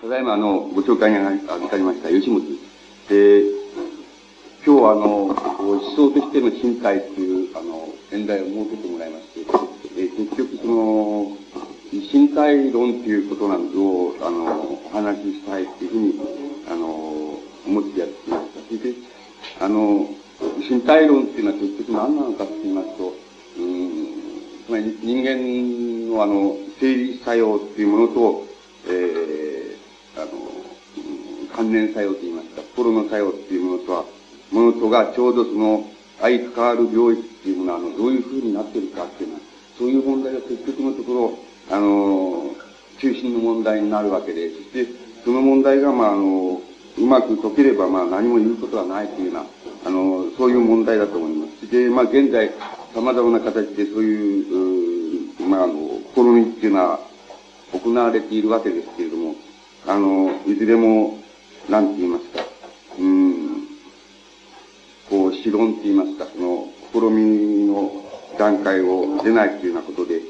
[0.00, 1.28] ただいま、あの、ご紹介にあ
[1.68, 2.40] たりました、吉本。
[3.10, 3.44] えー、
[4.64, 9.40] 今日は、あの、思想としての身体という、あの、演題を設けてもらいまして、
[9.98, 11.36] え、結局、その、
[11.92, 16.14] 身体論ということなんぞを、あの、お話ししたいというふうに、
[16.70, 18.60] あの、思ってやってきました。
[18.68, 18.98] それで、
[19.60, 20.08] あの、
[20.66, 23.12] 身体論っていうのは結局何なのかって言いますと、
[23.58, 24.14] うん、
[24.66, 28.46] つまり人間のあの、生理作用っていうものと、
[28.88, 29.39] えー、
[31.60, 34.04] 関連作用と言いますか、心の作用っていうものとは、
[34.50, 35.84] ものとがちょうどその、
[36.18, 39.40] 相変わる領域っていうものは、あの、どういうふうになってるかっていうのは、
[39.76, 42.50] そういう問題が結局のところ、あの、
[42.98, 44.86] 中心の問題になるわけで、そして、
[45.22, 46.62] その問題が、まあ、あの、
[46.96, 49.44] うまく解ければ、まあ、何も言うことはないというような、
[49.84, 51.70] あの、そういう問題だと思います。
[51.70, 52.50] で、まあ、現在、
[52.94, 54.40] 様々な形でそうい
[55.36, 55.74] う、うまあ、あの、
[56.14, 57.00] 試みっていうのは、
[57.72, 59.34] 行われているわけですけれども、
[59.86, 61.19] あの、いずれも、
[61.70, 62.44] なんて言いますか、
[62.98, 63.68] うん、
[65.08, 68.04] こう、主論って言いますか、その、試みの
[68.36, 70.20] 段階を出ないというようなことで、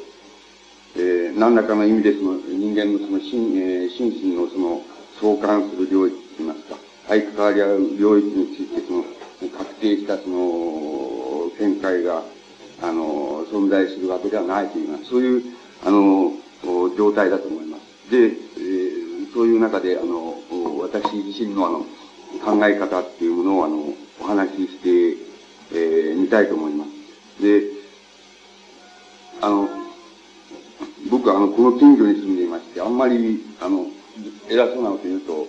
[0.97, 4.83] えー、何らかの意味でその人間のその心,、えー、心身のその
[5.21, 6.77] 相関する領域と言いますか、
[7.09, 9.05] 相変わり合う領域についてその
[9.57, 12.23] 確定したその見解が、
[12.83, 15.43] あの、存在するわけではないというような、そういう、
[15.85, 16.33] あの、
[16.97, 18.11] 状態だと思います。
[18.11, 19.00] で、えー、
[19.33, 20.37] そういう中で、あの、
[20.81, 21.87] 私自身のあの、
[22.45, 25.17] 考え方っていうものをあの、お話しして、
[25.73, 27.43] えー、みたいと思います。
[27.43, 27.63] で、
[29.41, 29.69] あの、
[31.11, 33.87] 僕はあの、この近所に住んでいまして、あんまり、あの、
[34.49, 35.47] 偉そうなこと言うと、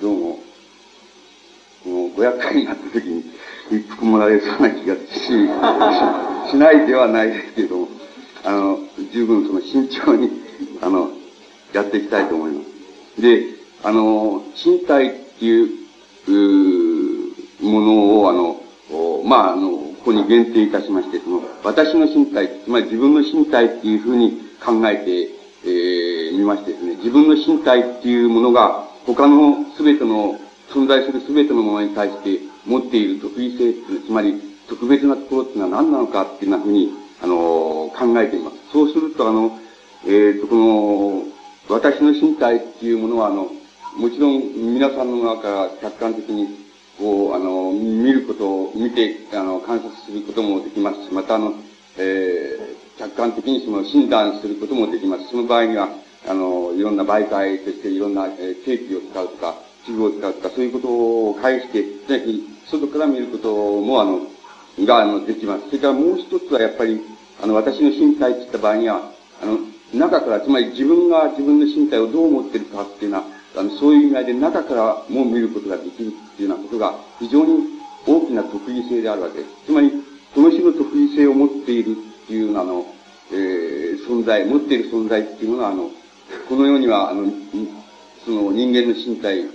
[0.00, 0.38] どうも、
[1.84, 3.24] この500回になった時に
[3.70, 7.88] 一服もらえそうな気がし、ししないではないですけども、
[8.44, 8.78] あの、
[9.12, 10.30] 十分その慎重に、
[10.80, 11.10] あの、
[11.72, 12.75] やっていきたいと思います。
[13.18, 15.86] で、あの、身体っていう、
[16.28, 18.60] うものを、あの、
[19.24, 25.30] まあ、あの、ここに限定いたしまして、その、私の身体、つまり自分の身体っていうふうに考えて、
[25.64, 30.38] えー、みましてですね、自分の身体っていうものが、他の全ての、
[30.70, 34.34] 存在する全てのものに対して持っている特異性っていうつまり
[34.68, 36.90] 特別なところっていうのは何なのかっていうふうに、
[37.22, 37.34] あの、
[37.96, 38.56] 考えています。
[38.72, 39.58] そうすると、あの、
[40.04, 41.35] えっ、ー、と、この、
[41.68, 43.50] 私の身体っていうものは、あの、
[43.96, 46.64] もちろん皆さんの側から客観的に、
[46.98, 51.54] こう、あの、見ることを、見て、あの、観察することもできますし、また、あの、
[51.98, 55.28] えー、客観的にその診断することもできます。
[55.28, 55.88] その場合には、
[56.28, 59.54] あの、いろんな媒介としていろんな、えー、ケーキを使うとか、
[59.84, 64.20] 器具を使うとか、そういうことを返して、つまり、外から見ることも、あの、
[64.86, 65.66] が、あの、できます。
[65.66, 67.00] それからもう一つはやっぱり、
[67.42, 69.10] あの、私の身体って言った場合には、
[69.42, 69.58] あの、
[69.94, 73.24] 中から、つまり自分が自分の身体をどう思ってるかっていうのは、
[73.56, 77.64] あの、そういう意味合いで中からも見ることができるっていうようなことが、非常に
[78.06, 79.50] 大きな特異性であるわけです。
[79.66, 79.90] つまり、
[80.34, 82.86] この種の特異性を持っているっていうの、あの、
[83.32, 85.90] えー、存在、持っている存在っていうものは、あの、
[86.48, 87.30] この世には、あの、
[88.24, 89.46] その人間の身体、え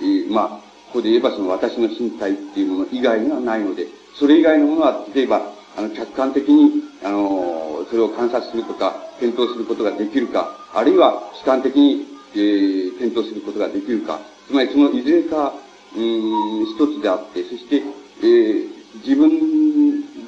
[0.00, 0.48] ー、まあ、
[0.88, 3.86] ここで言えばその私の身体っていうもの以外にはないので、
[4.18, 5.42] それ以外のものは、例えば、
[5.76, 15.52] あの、客観的に、あの、それを観察するとか、検討することができるか、あるいは主観的に、えー、検討することができるか、つまりそのいずれか、
[15.96, 17.82] うん、一つであって、そして、
[18.22, 18.68] えー、
[19.04, 19.58] 自分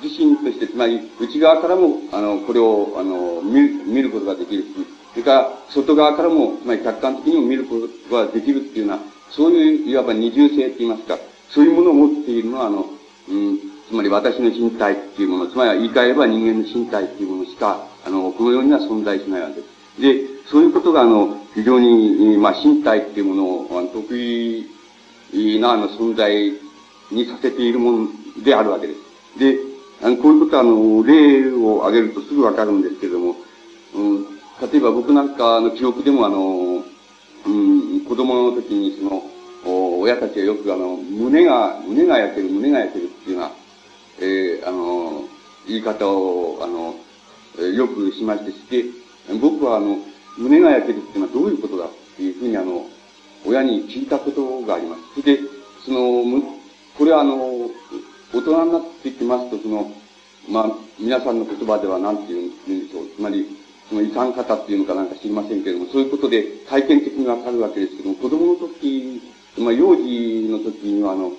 [0.02, 4.64] 自身として、つまり内側からも、あの、これを、あの、見る、見ることができる、
[5.12, 7.76] それから外側からも、つまり客観的にも見るこ
[8.08, 11.18] とができるっていうような、そういう、いわば二重性って言いますか、
[11.50, 12.86] そういうものを持っているのは、あの、
[13.28, 13.58] うん、
[13.88, 20.00] つまり私の身体っていうもの、つまりは言い換えれば人間の身体っていうものしか、あの、この世には存在しないわけです。
[20.00, 24.69] で、そういうことが、あの、非常に、まあ、身体っていうものを、あの得意
[25.61, 26.53] な、あの、存在
[27.11, 28.09] にさせているもの
[28.43, 29.38] であるわけです。
[29.38, 29.59] で、
[30.03, 33.37] あの、こういうことは、あの、例を挙げるとすぐわかるんですけれども、
[33.94, 36.84] うん、例えば僕なんかの記憶でも、あの、
[37.47, 39.23] うん、子供の時に、その、
[40.00, 43.50] 親たちはよく、あの、胸が、胸が焼ける、胸が焼けるっていうような、
[44.20, 45.25] えー、あの、
[45.67, 46.94] 言い方を、あの、
[47.58, 48.85] えよくしましてして、
[49.41, 49.99] 僕は、あの、
[50.38, 52.87] 胸が焼けるっていうのはどういうことだっていうふうに、あの、
[53.47, 55.20] 親に聞いたことがあります。
[55.20, 55.43] それで、
[55.85, 56.43] その、
[56.97, 57.70] これはあの、
[58.32, 59.91] 大人になってきますと、その、
[60.49, 60.67] まあ、
[60.99, 63.06] 皆さんの言葉では何て言うんでしょう。
[63.17, 63.47] つまり、
[63.88, 69.20] その遺産方っていうのかなんか知りませんけれども、そういうことで体験的にわかるわけですけども、子供の時、
[69.58, 71.32] まあ、幼児の時には、あの、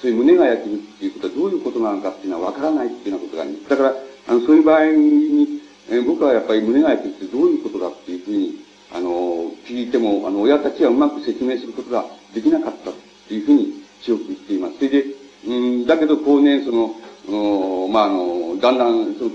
[0.00, 3.70] そういう胸が焼けるっていうことはどういうことなのかっていうのはわからないっていうようなことがあります。
[3.70, 3.94] だから、
[4.28, 5.60] あの、そういう場合に、
[5.90, 8.64] えー、僕はやっぱり胸が焼けってどういうことだっていうふうに、
[8.94, 12.04] あの、聞いても、あの、親たちはうまく説明することが
[12.34, 12.94] できなかったっ
[13.28, 14.76] ていうふうに記憶しています。
[14.76, 15.04] それで、
[15.46, 16.94] うん、だけど後年、その、
[17.28, 19.30] おまあ、あの、だんだん、その、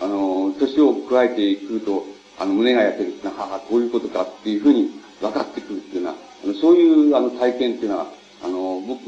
[0.00, 2.04] あの、年を加えてくると、
[2.38, 4.90] あの、胸が焼けるってのは、はは、こういうことかっていうふうに
[5.20, 6.14] 分かってくるっていうのは、
[6.44, 8.06] あのそういう、あの、体験っていうのは、
[8.42, 9.00] あの、僕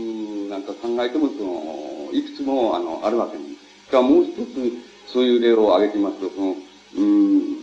[0.50, 3.60] なんか考えても、その、いくつも、あの、あるわけなんです。
[3.90, 6.56] からもう一つ、そういう例を挙げてみますと、その、
[6.96, 7.60] うん、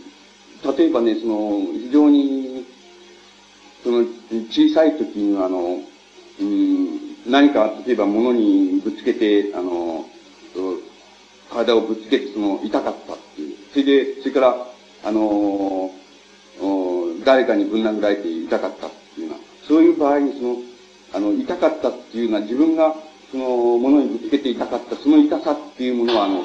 [0.76, 2.66] 例えばね、その、非常に、
[3.82, 4.04] その、
[4.50, 5.80] 小さい時には、あの、
[6.40, 10.04] うん、何か、例えば物にぶつけて、あの、
[11.50, 13.56] 体をぶつけて、その、痛かったっていう。
[13.72, 14.66] それで、それから、
[15.04, 15.90] あの、
[17.24, 20.56] 誰かにぶん殴られて痛かったっていうような、そういう場合に、その、
[21.14, 22.94] あの、痛かったっていうのは自分が、
[23.30, 23.46] その、
[23.78, 26.42] 物にぶつけて痛かった、その痛さっていうものは、あの、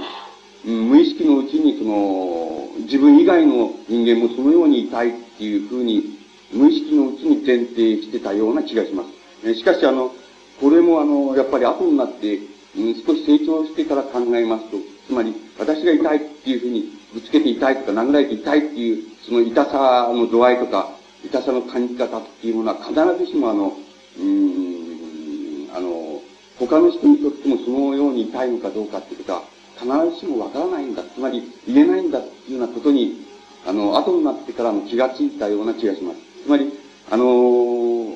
[0.65, 6.18] 無意識のうちに、その、自分以外の人間もそのように痛いっていうふうに、
[6.54, 9.04] 無意識のうちに前提してたような気がしま
[9.44, 9.56] す。
[9.56, 10.12] しかし、あの、
[10.62, 12.39] これもあの、やっぱり後になって、
[12.77, 14.77] うん、少し成長してから考えますと、
[15.07, 20.89] つまり、私が痛いっていうふうに、ぶつけて痛いとか、殴られて痛いっていう、その痛さの度合いとか、
[21.25, 23.74] 痛さの感じ方っていうものは必ずしもあの、
[24.19, 26.21] うん、あの、
[26.60, 29.44] 他の人にとってもそのように痛いのかどうかっていうことは、
[29.78, 31.04] 必ずしもわからないんだ。
[31.04, 33.25] つまり、言えないんだっていうようなことに、
[33.66, 36.20] あの、後になってからも気がついたような気がします。
[36.46, 36.72] つまり、
[37.10, 38.16] あの、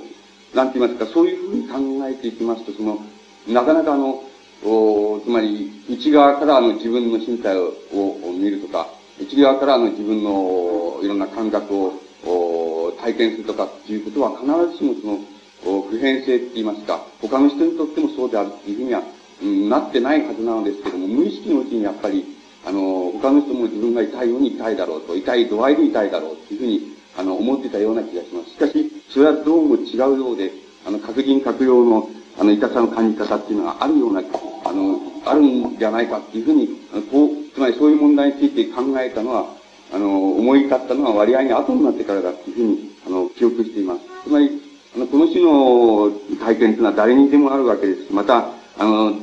[0.54, 3.00] なんて言いますか、そういうふうに考えていきますと、その、
[3.48, 4.24] なかなかあの、
[4.66, 8.88] おつまり、内側からあの自分の身体をを見るとか、
[9.22, 11.94] 内側からあの自分のいろんな感覚を
[12.26, 19.04] お体験するとかっていうことは必ずしもその、普遍性って言いますか、他の人にとってもそうであるっていうふうには、
[19.42, 22.26] なってないはずなのですけども、無意識のうちにやっぱり、
[22.66, 28.52] あの、他の人も自分が痛いように痛いだろうと、痛い度合いで痛いだろうっていうふうに、あの、思ってたような気がします。
[28.52, 30.52] しかし、それはどうも違うようで、
[30.86, 34.22] あの、各人各用の、あの、痛さの感じ方っていうのがあるような、
[34.66, 39.46] あの、あるんじゃないかっていうふうに、あのこう、つまりそういう問題について考えたのは、
[39.94, 44.02] あの、思い立ったのは割合に後になってからだっていうふうに、あの、記憶しています。
[44.26, 44.62] つまり、
[44.96, 48.12] あの、この種の体験というのは誰にでもあるわけです。
[48.12, 49.14] また、あの、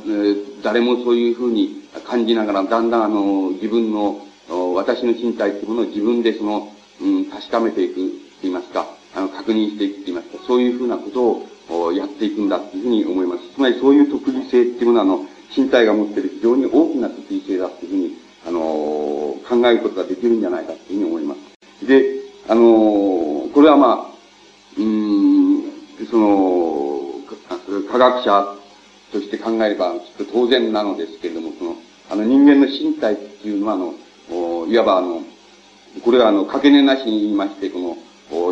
[0.61, 4.21] 誰もそういうふうに感じながら、だんだんあの、自分の、
[4.75, 6.71] 私の身体というものを自分でその、
[7.01, 8.01] うん、確かめていく、と
[8.43, 8.85] 言いますか、
[9.15, 13.41] あの、確認していくと言いますか、そういうふうなことをやっていくんだというふうに思います。
[13.55, 15.25] つまりそういう特異性っていうものは、あの、
[15.55, 18.17] 身体が持っている非常に大きな特異性だというふうに、
[18.47, 21.35] あの、考えることができるんじゃないかというふうに思いま
[21.79, 21.87] す。
[21.87, 22.03] で、
[22.47, 24.15] あの、これはまあ、
[24.77, 25.63] うん、
[26.11, 27.05] その、
[27.89, 28.55] 科学者
[29.11, 31.75] として考えれば、きっと当然なのですけれども、その、
[32.09, 33.93] あの人間の身体っていうのは、あの、
[34.67, 35.21] いわばあの、
[36.03, 37.97] これはあの、かけねなしに言いまして、この、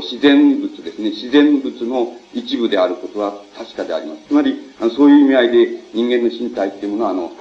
[0.01, 1.09] 自然物ですね。
[1.09, 4.27] 自然物の一部であることは確かであります。
[4.27, 7.31] つまり、あのそういう意味合いで人間の身体っていうものは、あの、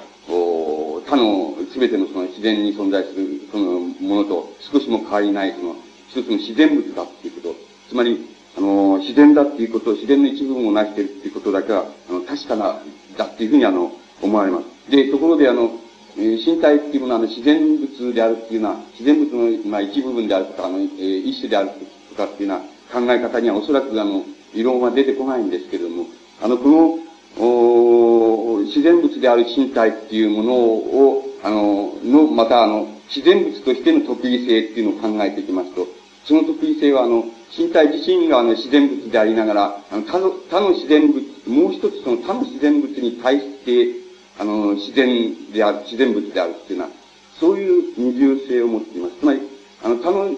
[1.06, 5.76] 他の全てのその自然に存在するそのものと少しも変わりないその
[6.08, 7.56] 一つの自然物だっていうこと。
[7.88, 12.80] つまり、あの、自然だっていうこと、自然の一部分を成しているっていうことだけは、あの、確かな、
[13.16, 14.90] だっていうふうにあの、思われます。
[14.90, 15.70] で、ところであの、
[16.16, 21.70] えー、身体っていうものはあの、自然物であるっていうのは、自然物の、まあ、一部分であるとか、あの、えー、一種である
[22.10, 24.24] とかっていうような考え方にはおそらくあの、
[24.54, 26.06] 異論は出てこないんですけれども、
[26.42, 26.98] あの、この、
[27.38, 35.86] お自然物である身体っていうものを、あの、の、またあの、自然物としての特異性っていうのを考えていきますと、
[36.24, 37.24] その特異性はあの、
[37.56, 44.02] 身体自身があの自然物でありながら、あの他の他の自然物、もう一つその他の自然物に対して、
[44.38, 46.90] あの、自然である、自然物であるっていうのは、
[47.38, 49.14] そういう二重性を持っています。
[49.18, 49.40] つまり、
[49.82, 50.30] あの、他の、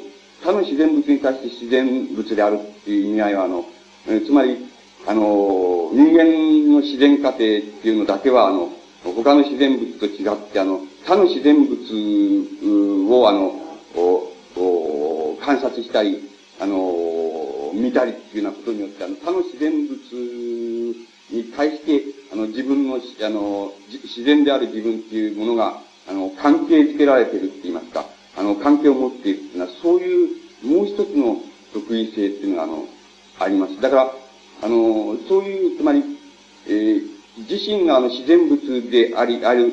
[0.43, 3.65] 他の自然物に対して自然物であるっていう意味合いは、あの、
[4.09, 4.59] えつまり、
[5.07, 6.25] あの、人間
[6.73, 8.71] の自然過程っていうのだけは、あの、
[9.05, 11.75] 他の自然物と違って、あの、他の自然物
[13.11, 13.61] を、あの、
[15.45, 16.77] 観察したり、あの、
[17.75, 19.95] 見たりっていうようなことによって、あの、他の自然物
[21.31, 22.03] に対して、
[22.33, 30.29] あの、自分の、あの、自然である自分っていうものが、あの、関係づけられてるって言いますか、あの、関係を持っているっていうのは、そういう、
[30.67, 31.41] もう一つの
[31.73, 32.85] 特異性っていうのが、あの、
[33.41, 33.81] あります。
[33.81, 34.13] だから、
[34.63, 36.03] あの、そういう、つまり、
[36.67, 37.15] えー、
[37.51, 39.73] 自身があの自然物であり、ある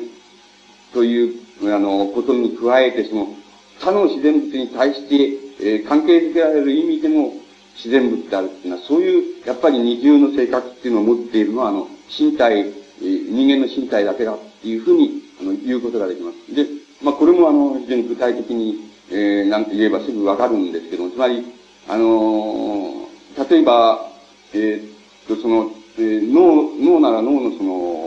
[0.92, 1.40] という、
[1.74, 3.28] あの、ことに加えて、その、
[3.80, 7.34] 他の自然物に対して、えー、関係づけられる意味でも
[7.76, 16.54] 自然物であるっていうのは、そういう、やっぱり二重の性格っていうのを持っているのは、あの、身体、人間の身体だけだっていうふうに、あの、言うことができます。
[16.54, 16.66] で、
[17.02, 21.44] まあ、これもあの、非常に具体的に、えー、なんて言えばすぐわかるんですけども、つまり、
[21.88, 24.08] あのー、例えば、
[24.54, 28.02] えー、っと、その、えー、脳、脳なら脳のその、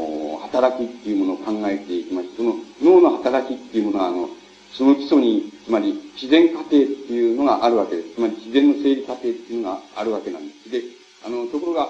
[0.55, 2.29] 働きっていうものを考えていきます。
[2.37, 4.29] その脳の働きっていうものは、あの、
[4.77, 8.15] その基礎に、つまり自然過程っていうのがあるわけです。
[8.15, 10.69] つまり自然の整理過程っていうのがあるわけなんです。
[10.69, 10.81] で、
[11.25, 11.89] あの、ところが、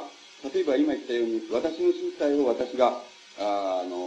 [0.54, 3.02] 例えば今言ったように、私の身体を私が、
[3.40, 3.98] あの、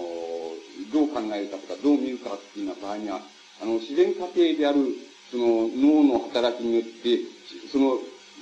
[0.92, 3.20] どう考えるかとか、どう見るかっていうような場合には、
[3.60, 4.78] あの、自然過程である、
[5.30, 7.18] その脳の働きによって、
[7.70, 7.98] その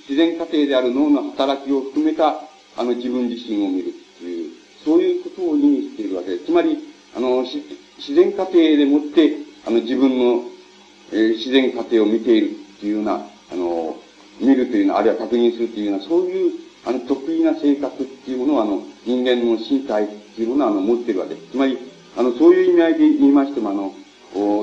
[0.07, 2.39] 自然過程である脳の働きを含めた、
[2.77, 4.51] あの、自分自身を見るっていう、
[4.85, 6.45] そういうことを意味しているわけです。
[6.45, 6.77] つまり、
[7.15, 10.43] あの、自然過程でもって、あの、自分の、
[11.11, 13.15] えー、自然過程を見ているっていうような、
[13.51, 13.97] あの、
[14.39, 16.51] 見るというのは、あるいは確認するというような、そういう、
[16.85, 21.51] あの、得意な性格っていうものを、あの、人間の身体っていうものは、あの、持っているわけです。
[21.51, 21.77] つまり、
[22.15, 23.93] あの、そういう意味合いで言いましても、あの、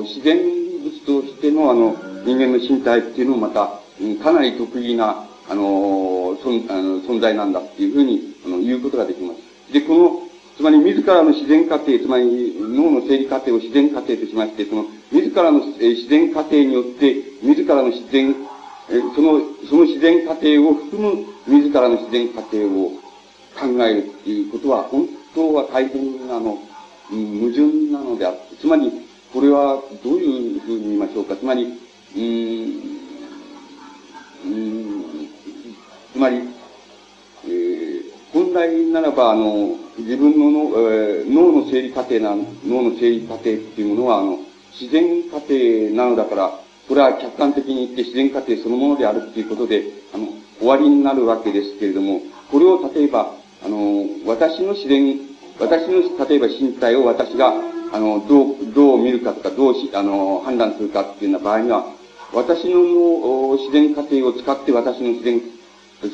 [0.01, 0.37] 自然
[0.81, 1.95] 物としての、あの、
[2.25, 3.79] 人間の身体っていうのもまた、
[4.23, 9.71] かなり得意な、あの、そんあの存在なんだっていうふうに、あの、言うことができます。
[9.71, 10.24] で、この、
[10.55, 18.35] つまり自らの自然過程、つまり脳の整理過程を自然過程としまして、その自らの自然過程によって、自らの自然、
[19.15, 22.91] その、その自然過程を含む自らの自然過程を
[23.59, 26.57] 考えるっていうことは、本当は大変なの、
[27.09, 28.91] 矛盾なのであって、つまり、
[29.33, 31.35] これはどういうふうに言いましょうか。
[31.35, 32.99] つまり、うん、
[36.13, 36.37] つまり、
[37.45, 40.59] えー、本来ならば、あの、自分のの、
[40.91, 42.35] えー、脳の整理過程な、
[42.65, 44.39] 脳の整理過程っていうものは、あの、
[44.79, 45.53] 自然過程
[45.95, 49.83] なのだから、これは客観的に言って自然過程そのものであるっていうことで、
[50.13, 50.27] あの、
[50.59, 52.21] 終わりになるわけですけれども、
[52.51, 53.33] これを例えば、
[53.63, 55.19] あの、私の自然、
[55.59, 57.53] 私の、例えば身体を私が、
[57.91, 61.85] あの、どう、どう見るかとか、どうし、あの、判断するかっていうような場合には、
[62.33, 65.41] 私の自然過程を使って私の自然、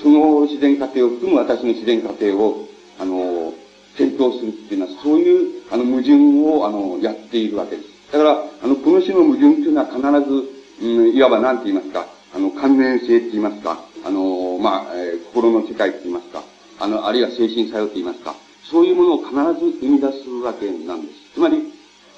[0.02, 2.68] その自然過程を含む私の自然過程を、
[3.00, 3.54] あの、
[3.98, 6.13] 検討するっていうのは、そういう、あの、矛盾
[6.45, 7.89] を、あの、やっているわけです。
[8.12, 16.43] だから、あの、この種の矛盾っていうのは必ず、うん、いわば何て言いますか、あの、関連性って言いますか、あの、まあ、えー、心の世界って言いますか、
[16.79, 18.36] あの、あるいは精神作用って言いますか、
[18.71, 21.33] そういうものを必ず生み出すわけなんです。
[21.36, 21.71] つまり、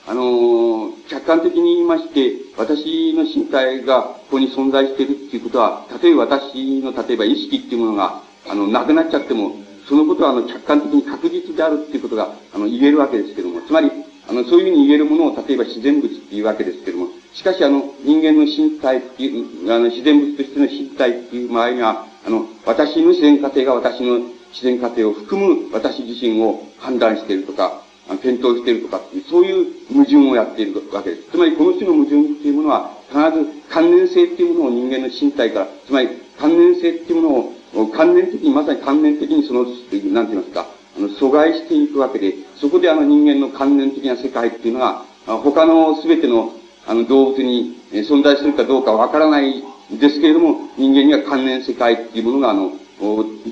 [0.05, 9.55] あの客観的に言いまして、私の身体がここに存在しているっていうことは、例えば私の、例えば意識っていうものが、あの、なくなっちゃっても、
[9.87, 13.91] そのことは、あの、客観的に確実であるっていうことが、あの、言えるわけですけども、つまり、
[14.27, 24.19] あの、そういうふうに言えるものを、例えば自然物っていうわけですけども、しかし、あの、人間の身体っていう、あの、自然物としての身体っていう場合には、あの、私の自然過程が私の
[24.53, 27.81] 自然過程を含む私自身を判断しているとか、
[28.21, 31.31] 検討しているとかっていう、そういう矛盾をやっているわけです。
[31.31, 36.09] つまり、この種の矛盾っていうものは、必ず関連性っていうものを人間の身体から、つまり、
[36.39, 37.53] 関連性っていうものを、
[37.95, 46.53] 関連的に、まさに関連的にその、なんて言いますか、あの、阻害していくわけで、そこであの人間の関連的な世界っていうのが、他の全ての、
[46.85, 52.73] あの動物に存在するかどうかわからないですけれども、人間には関連世界っていうものが、あの、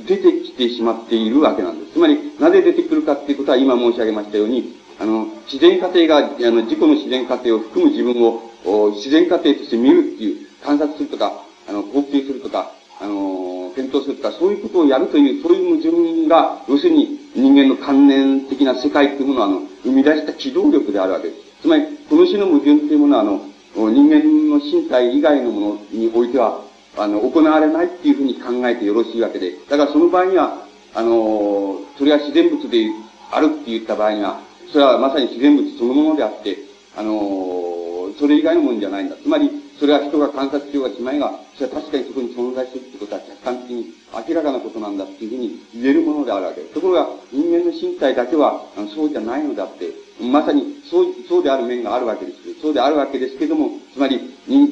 [0.08, 1.94] 出てきてしまっているわけなんです。
[1.94, 12.72] つまり、なぜ出てくるかっていうことは今申し上げましたように、あの、自然過程が、あの、自己の自然過程を含む自分を、自然過程として見るっていう、観察するとか、あの、高級するとか、
[13.02, 21.42] あの、検討するとか、そういうことをやるという、そういう矛盾が、要するに人間の関連的な世界っていうものは、あの、生み出した機動力であるわけです。
[21.64, 23.42] つまり、この種の矛盾っていうものは、あの、
[23.76, 26.62] 人間の身体以外のものにおいては、
[26.98, 32.88] あの、行われないっていうふうに考えてよろしいわけで、だからその場合には、あの、それは自然物で
[33.32, 34.42] あるって言った場合には、
[34.72, 36.58] それはまさに自然物そのものであって、
[36.98, 39.16] あの、それ以外のものじゃないんだ。
[39.16, 39.50] つまり、
[39.82, 46.74] それは人が観察しようがしまいが、それは確かにそこに存在するってことは客観的に明らかなことなんだっていうふうに言えるものであるわけです。
[46.76, 49.90] ところが、人間の身体だけは、あのそうじゃないのだって、
[50.22, 52.62] まさにそう、そうである面があるわけです。
[52.62, 54.22] そうであるわけですけども、つまり、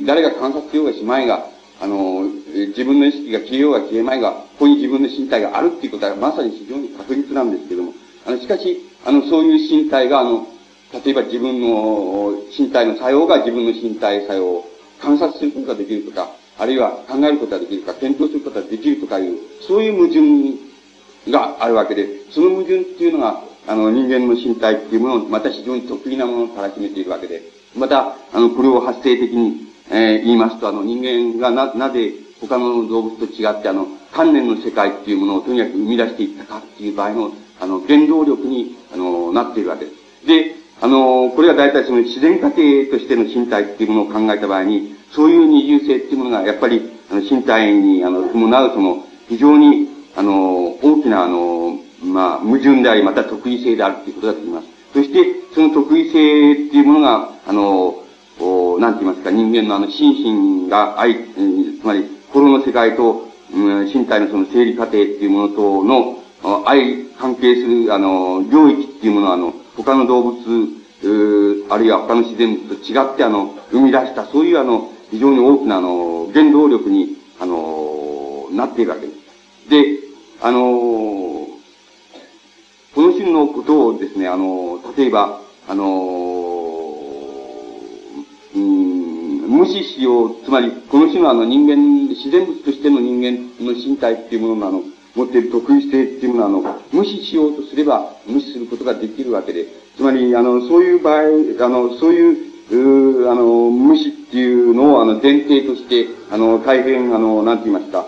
[0.05, 1.43] 誰が観察しようがしまいが、
[1.81, 7.93] あの、自分の意識が消えようが消えまいが、ここに自分の身体があるっていうことはまさに非常に確実なんですけども、
[8.27, 10.45] あの、しかし、あの、そういう身体が、あの、
[11.03, 14.68] 例えば自分の身体の作用が自分の身体作用
[15.01, 27.43] 観察することができるとか、あるいは考えることができるとか、検討することができるとかいう、そういう矛盾があるわけで、その矛盾っていうのが、あの、人間の身体っていうものを、また非常に得意なものをたらしめているわけで、
[27.75, 40.27] また、あの、これを発生的に、えー、言いますと、あの、人間がな、なぜ他の動物と違って、あの、観念の世界っていうものをとにかく生み出していったかっていう場合の、あの、原動力に、あの、なっているわけです。
[40.27, 54.67] で、あの、これは大体その自然過程としての身体っていうものを考えた場合に、そういう二重性っていうものが、やっぱり、あの、身体に、あの、伴うその、非常に、あの、大きな、あの、まあ、矛盾であり、また得意性であるということだと言います。
[54.93, 55.19] そして、
[55.53, 58.03] その得意性っていうものが、あの、
[58.39, 66.81] おなんて言いますか、人間のあの、心身が愛、つまり、心の世界と、うん、身体のその生理過程っていうものとの、相
[67.19, 70.37] 関係する、あの、領域っていうものは、あの、他の動物、
[71.69, 79.69] あるいは他の自然物と違って、あの、生み出した、そういうあの、非常に大きな、あの、原動力に、あの、なっているわけです。
[79.69, 79.99] で、
[80.41, 80.59] あの、
[82.95, 85.85] この種のことをですね、あの、例えば、あの、
[88.55, 94.83] うん、無視しよう、つまり、この種のあの人間、自然物としての人間の身体っていうもののあの、
[95.19, 99.65] 持っている得意性っていうものは、あの、無視しようとすれば、無視することができるわけで、
[99.97, 108.07] つまり、あの、そういう場合、あの、そういう、うあの、無視っていうのを、あの、前提として、あの、大変、あの、なんて言いますか、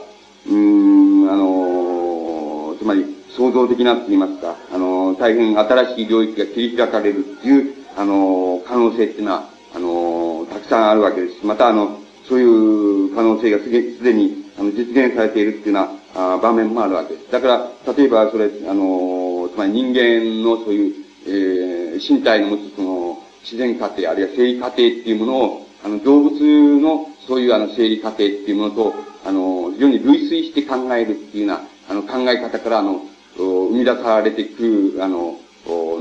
[0.50, 11.46] うん、あの、つまり、創造的なって言いますか、あの、大変新しい領域が切り開かれるっていう、あの、可能性っていうのは、あの、たくさんあるわけです。
[11.46, 11.98] また、あの、
[12.30, 17.32] そういう可能性がすでに、あの、実現されているっていうような、あ場面もあるわけです。
[17.32, 20.94] だから、例えば、それ、あの、つまり人間のそういう、
[21.28, 28.94] えー、身体の持つその、自然過程、あるいは生理過程っていうものを、あの、動物のそういうあの、生理過程っていうものと、
[29.26, 33.02] あの、非常に類推して考えるっていうような、あの、考え方から、あの、
[33.38, 35.38] 生み出されてくる、あの、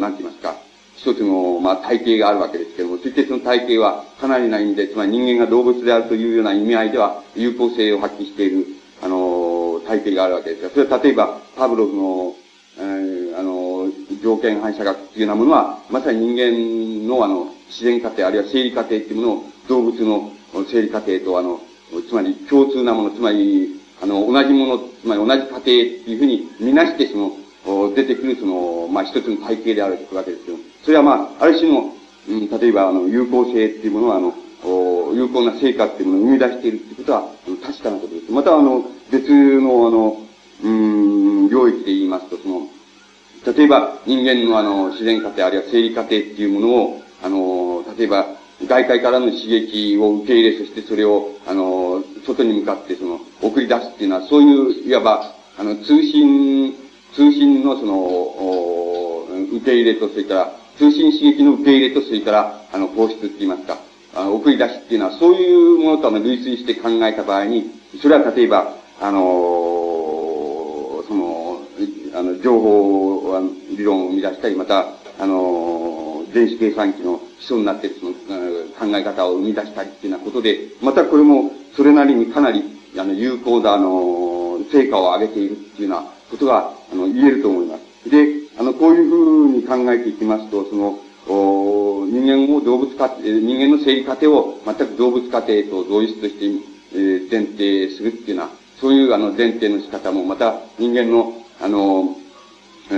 [0.01, 0.57] なんて言いますか、
[0.97, 8.67] 一つの、まあ、体系があるわけですけども、そしてその体系はかなりな意味で、つまり人間が動物であるというような意味合いでは、有効性を発揮している、
[9.03, 9.40] あの、
[9.91, 12.35] 体系があるわけですが、それは例えば、パブロフの、
[12.79, 13.89] えー、あの、
[14.23, 20.31] 条件反射学っていうようなものは、まさに人間のあの、自然過程、あるいは生理過程っていうものを、動物の
[20.71, 21.61] 生理過程とあの、
[22.09, 27.33] つまり共通なもの、つまり、あの、同じもの、つまり同じ過程っていうふうに見なして、その、
[27.95, 31.93] 出てくるその、まあ、一つの体系であるわけですけど、それはまあ、ある種の、
[32.29, 34.33] うん、例えば、あの、有効性っていうものは、あの、
[35.15, 37.29] 有効な成果っていうものを生み出しているっていうことは、
[37.63, 38.33] 確かなことです。
[38.33, 40.17] また、あの、別の、あの、
[40.63, 42.69] うん、領域で言いますと、その、
[43.55, 48.27] 例えば人間のあの、自然過程あるいは生理過程っていうものを、あの、例えば
[48.67, 56.75] 外界からの刺激を受け入れ、そしてそれを、あの、外に向かってその、送り出すっていうのは、そういう、いわば、あの、通信、
[57.15, 63.79] 通信のその、受け入れと、それから、通信刺激の受け入れと、それから、あの、放出って言いますか、
[64.15, 67.71] あの、送り出しっていうのは、そういうものとあの、類推して考えた場合に、
[68.03, 71.61] それは例えば、あの、その、
[72.15, 74.87] あの、情報理論を生み出したり、また、
[75.19, 82.63] あの、電子計算機の基礎になっているその、考え方を生み出したりっていうようなことで、またこれも、それなりにかなり、
[82.99, 88.11] あの、有効だ、あの、成果を上げているっていうようなことが、あの、言えると思います。
[88.11, 88.27] で、
[88.59, 96.47] あの、こういうふうに考えていきますと、その、お人間を動物化、人間の生理過程を全く動物過程と同一として、
[96.93, 102.17] えー、前提するっていうのは、そういうあの前提の仕方も、また人間の、あの、
[102.91, 102.95] え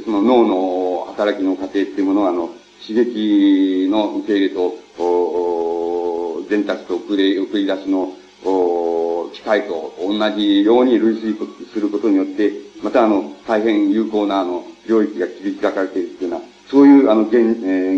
[0.00, 2.50] ー、その脳の働きの過程っていうものは、あの、
[2.86, 8.12] 刺激の受け入れと、お伝達と送り、送り出しの、
[8.44, 17.36] お機械と同じように類推することによって、またあの、大変有効なあの、領域が切り開かれているというような、そういうあの、現、え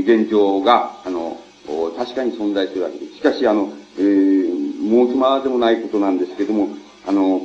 [0.05, 1.39] ー、現状が、あの、
[1.97, 3.15] 確かに存在するわけです。
[3.17, 6.69] しかし、あの、えー、もう妻でもないことなんですけども、
[7.11, 7.43] あの、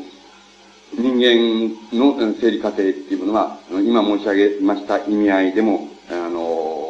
[0.93, 6.86] 人間の生理過程っていうものは、今申し上げました意味合いでも、あの、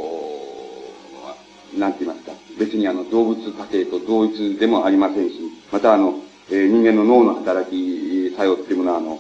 [1.80, 5.36] なんて言いますか、別にあの、動物過程と同一でもありませんし、
[5.72, 6.20] またあの、
[6.52, 9.20] え、人間の脳の働き作用っていうものは、あの、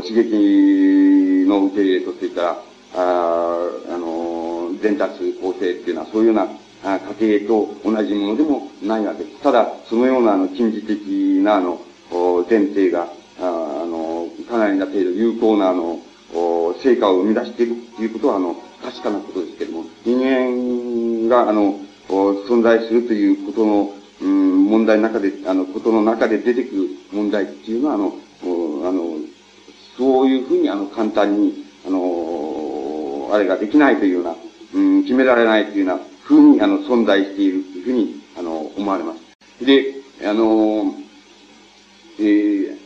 [0.00, 2.62] 刺激の受け入れと、それから、
[2.94, 6.46] ああの、伝達構成っていうのは、そういうような
[7.00, 9.42] 過程と同じものでもないわけです。
[9.42, 11.00] ただ、そのようなあの、近似的
[11.42, 11.80] なあの、
[12.48, 13.08] 前提が、
[13.40, 16.00] あの、かなりな程度有効なあの、
[16.82, 28.12] 成果を生み出しているということは、あの、確かなことですけれども、人間が、あの、存在するということの、うん、問題の中で、あの、ことの中で出てくる問題っていうのは、あの、
[28.88, 29.18] あの、
[29.96, 34.34] そういうふうに、あの、簡単に、あの、あれができないというような、
[34.74, 39.64] うん、決められないというようなふうに、あの、存在しているというふうに、あの、思われます。
[39.64, 39.94] で、
[40.24, 40.94] あの、
[42.18, 42.78] えー、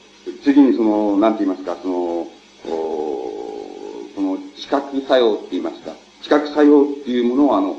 [0.44, 2.26] 次にその、なんて言いますか、その、
[2.64, 5.92] この知覚作用って言いますか、
[6.22, 7.76] 知覚作用っていうものをあの、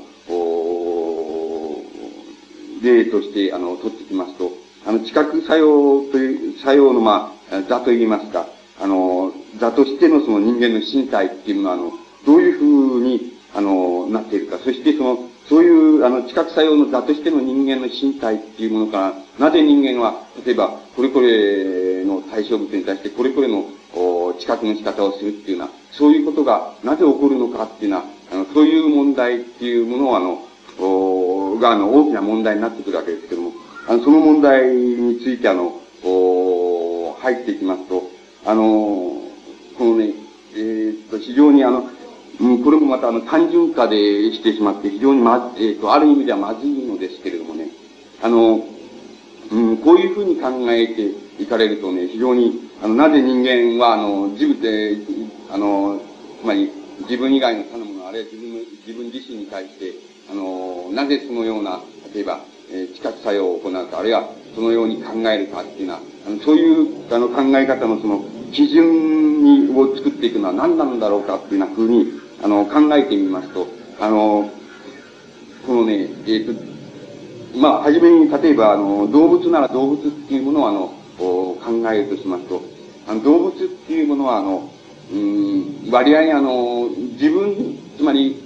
[2.83, 4.51] 例として、あの、取ってきますと、
[4.85, 8.45] あの、知覚作用という、作用の、まあ、座と言いますか、
[8.81, 11.93] あの、座としてのその人間の身体っていうのは、あの、
[12.25, 14.57] どういうふうに、あの、なっているか。
[14.57, 33.51] そしてその、そういう、あの、知覚作用の座としての人間の身体っていうものから、なぜ人間は、例えば、これこれの対象物に対して、これこれの、お知覚の仕方をするっていうような、そういうことがなぜ起こるのかっていうのは、あの、そういう問題っていうものを、あの、が、あの、大きな問題になってくるわけですけども、
[33.87, 35.79] あの、その問題について、あの、
[37.23, 38.03] 入っていきますと、
[38.45, 38.63] あの、
[39.77, 40.13] このね、
[40.55, 41.87] えー、っと、非常にあの、
[42.41, 43.95] うん、これもまたあの単純化で
[44.33, 47.67] してしまって非常にま、えっ、と、ある意味ではまずいのですけれどもね、
[48.21, 48.59] あの、
[49.53, 54.97] うん、こういうふうに考えていかれるとね、非常に、あの、なぜ人間は、あの、自分で、
[55.51, 56.01] あの、
[56.41, 59.93] つまり、自分以外の他のもの、あるいは自分、自分自身に対して、
[60.31, 61.79] あの、なぜそのような、
[62.15, 72.07] 例えば、えー、知覚作用を行うか、あるいは、そのように考えるかっていうのは、あのそういう、あの、考え方のその、基準に、を作っていくのは何なんだろうかっていうような風に、
[72.41, 73.67] あの、考えてみますと、
[73.99, 74.49] あの、
[75.67, 76.72] このね、えっ、ー、と、
[77.55, 80.87] まあ、はじめに、例えば、あの、動物なら動物っていうものを、あの、
[81.17, 82.61] 考えるとしますと、
[83.07, 83.53] あの、動物っ
[83.87, 84.69] ていうものは、あの、
[85.11, 88.41] うん、割合にあの、自分、つまり、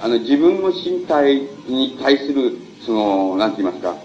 [0.00, 3.96] あの、自分の身体に対する、その、なんて言いますか、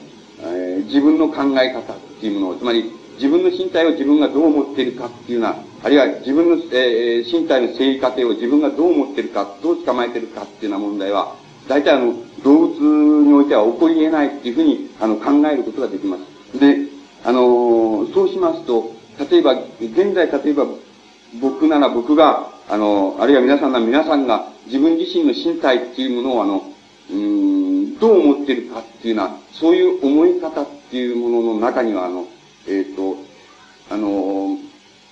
[0.42, 11.36] えー、自分の考え方っていうものを、つまり、自分の身体を自分がどう思っているかっていうような、あるいは自分の、えー、身体の生理過程を自分がどう思っているか、どう捕まえているかっていうような問題は、
[11.68, 12.80] 大体あの、動物
[13.26, 16.60] においては起こり得ないっていうふうに、あの、考えることができます。
[16.60, 16.78] で、
[17.24, 18.92] あの、そうしますと、
[19.32, 20.66] 例えば、現在例えば、
[21.40, 26.64] 僕なら僕が、あの、あるいは皆さんなら皆さんが自分自身の身体っていうものをあの、
[27.12, 32.26] うん、どう思ってるかっていうような、そういう思い方っていうものの中には、あの、
[32.68, 33.18] えっ、ー、と、
[33.90, 34.58] あの、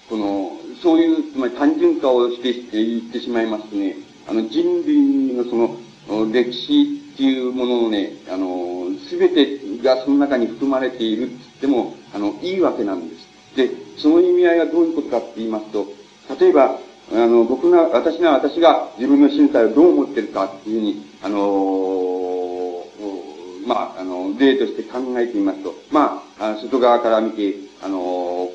[0.10, 3.96] この、そういう、つまり単純化をして言ってしまいますとね、
[4.28, 5.78] あの、人類のその、
[6.32, 13.28] 歴史っていうもののね、あの、すべてがその中に含まれているって言っても、あの、いいわけなんです。
[13.56, 15.88] で、その意味合いはどういうことかって言いますと、
[16.40, 16.80] 例えば、
[17.14, 22.86] あの、僕が、私が、私が自分の身体をどう思ってるかっていうふうに、あの
[23.66, 27.98] まあ、あの、例として考えてみますと、まあ、外側から見て、あの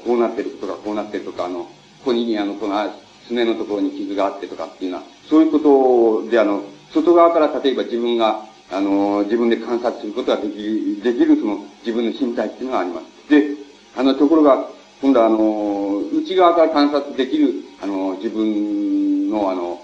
[0.05, 1.71] こうなってるとか、こうなってるとか、あの、こ
[2.07, 2.91] こに、あの、この、
[3.27, 13.31] すねのところに傷があってとかっていうのは、そういうことで、あの、外側から例えば自分が、あの、自分で観察することができ、できるその自分の身体っていうのがあります。
[13.31, 13.57] で、
[13.97, 14.69] あの、ところが、
[15.01, 19.81] 今度はあの、内側から観察できる、あの、自分のあの、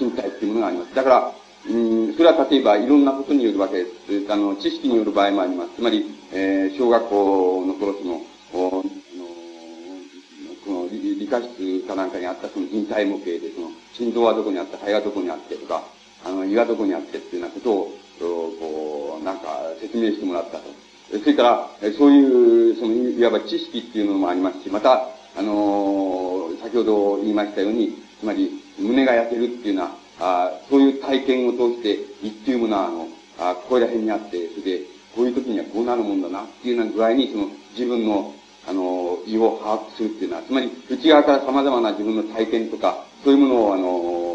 [0.00, 0.94] 身体っていうものがあります。
[0.94, 1.32] だから、
[1.68, 4.32] うん、それは例えばいろんなことによるわけです。
[4.32, 5.70] あの、知識による場合もあります。
[5.76, 8.20] つまり、えー、小学校の頃その、
[8.54, 8.82] お
[10.66, 15.82] この理科室かなんかにあったその人体模型で、その、心臓はどこにあって、肺はどこにあってとか、
[16.26, 17.92] あの、胃はどこにあってっていうようなことを、
[18.58, 19.46] こう、なんか
[19.80, 20.64] 説明してもらったと。
[21.08, 31.90] それから、そういう、その、いわば知識っていうのもありますし、また、あのー、先ほど言いましたように、つまり、胸が焼けるっていうのは、あそういう体験を通して、
[32.22, 33.08] 胃っていうものは、あの、
[33.38, 34.84] あここら辺にあって、それで、
[35.14, 38.34] こういう時にはこうなるもんだなっていうような具合に、その、自分の、
[38.66, 44.26] あの、胃を把握するっていうのは、つまり、内側から様々な自分の体験とか、そういうものを、あの、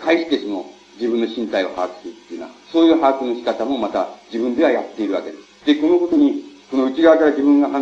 [0.00, 0.66] 返してその、
[1.02, 5.66] 自分の身体を把握するっていうのは、そういう把握の仕方もまた自分ではやっているわけです。
[5.66, 7.80] で、このことに、この内側から自分が、あの、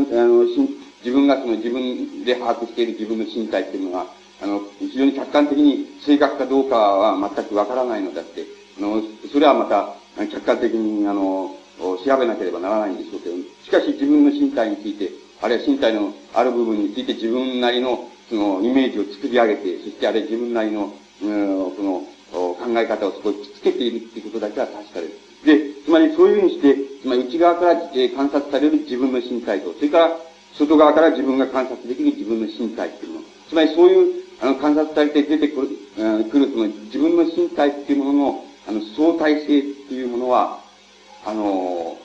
[1.04, 4.06] 自分がその自分で把握している自分の身体っていうのが、
[4.42, 8.44] あの、非常に客観的に正確かどうかは全くわからないのだって、
[8.78, 9.94] あの、それはまた、
[10.26, 15.10] 客観的に、あの、調べなければならないんでしょうけど、しかし自分の身体について、
[15.42, 25.46] あるいは身体のある部分について自分なりの、その、イメージを作り上げて、そしてあれ自分なりの、うん、その、考え方をそこにつけているっていうことだけは確かです。
[25.46, 30.16] で、つまりそういうふうにして、つまり内側から、えー、観察される自分の身体と、それから
[30.54, 33.26] 外側から自分が観察できる自分の身体っていうもの。
[33.48, 40.60] つまりそういう、あの、観察されて出てくる、うん、来るその自分の身体っていうものの、あの、相対性っていうものは、
[41.24, 41.96] あの、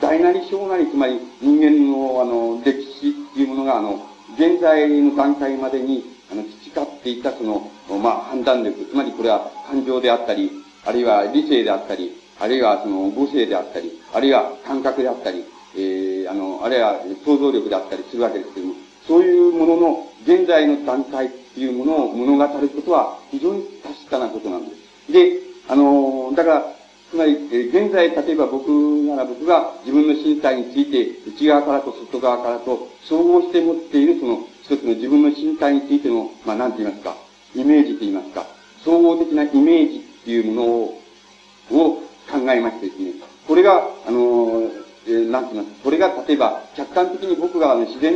[0.00, 4.06] 大なり小なり、つまり人間の、あの、歴史っていうものが、あの、
[4.36, 10.50] 現在の段階までに、あの、培っていたその、まあ、判断力、つまりこれは感情であったり、
[10.84, 15.44] あるいは理性であったり、あるいはその母性であったり、あるいは感覚であったり、
[15.76, 18.74] えー、あの、あるいは想像力であったりするわけですけども、
[19.06, 24.74] そういうものの現在の段階っていうものを物語ることは非常に確かなことなんで
[25.06, 25.12] す。
[25.12, 26.74] で、あの、だから、
[27.10, 28.68] つまり、え現在、例えば僕
[29.06, 37.16] なら僕が自分の身体について、内側からと外側からと総合して持っているその一つの自分の身体についての、まあ、なんて言いますか、
[37.54, 38.46] イメージと言いますか、
[38.82, 40.98] 総合的なイメージっていうも
[41.70, 43.12] のを考えましてですね、
[43.46, 44.70] これが、あの、
[45.06, 48.14] えー、なんて言いますか、これが例えば、客観的に僕があの自然、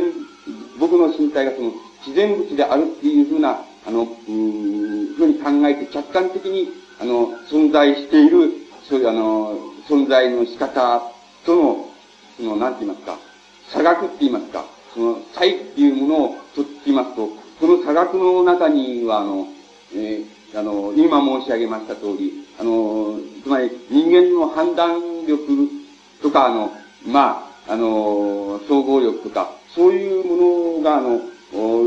[0.79, 1.71] 僕の身体がその
[2.05, 8.53] 自然物であるっていうふうな、あの、うん、ふうに考えて客観的に、あの、存在している
[8.89, 9.55] そういうあの、
[9.87, 10.99] 存在の仕方
[11.45, 11.85] との、
[12.37, 13.19] その、なんて言いますか、
[13.71, 19.47] 差額って言いますか、その、差異っていうものをとっていますと、その差額の中には、あの、
[19.95, 25.69] えー、あの、今申し上げました通り、あの、つまり人間の判断力
[26.21, 26.71] とか、あの、
[27.05, 31.19] まあ、あの、総合力とか、そういうものが、あの、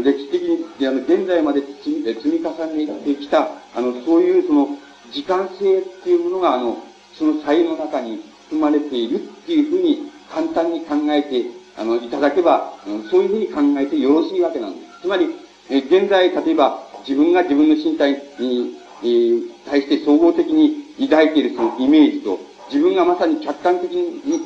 [0.03, 4.69] 歴史的に、あの、現在まで積み重ねてきた、あの、そういうその、
[5.13, 6.79] 時間性っていうものが、あの、
[7.19, 11.45] その才の中に含まれているっていうふうに簡単に考えて、
[11.77, 12.75] あの、いただけば、
[13.11, 15.03] そういうふうに考えてよろしいわけなんです。
[15.03, 15.29] つまり、
[15.71, 23.93] え現在、例えば、自分が自分の身体に、えー、対して総合的に抱いているそのイメージと、自分がまさに客観的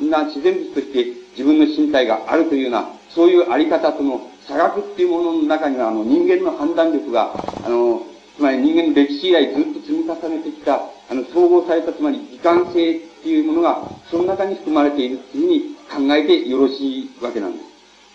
[0.09, 8.01] な自然物として自分の身体があるというような、そういうあり方との差額っていうものの中には、あの、人間の判断力が、あの、
[8.35, 17.65] つまり人間の歴史以来ずっと積み重ねてきた、あの、総合された、つまり時間性っていうものが、その中に含まれているというふうに考えてよろしいわけなんです。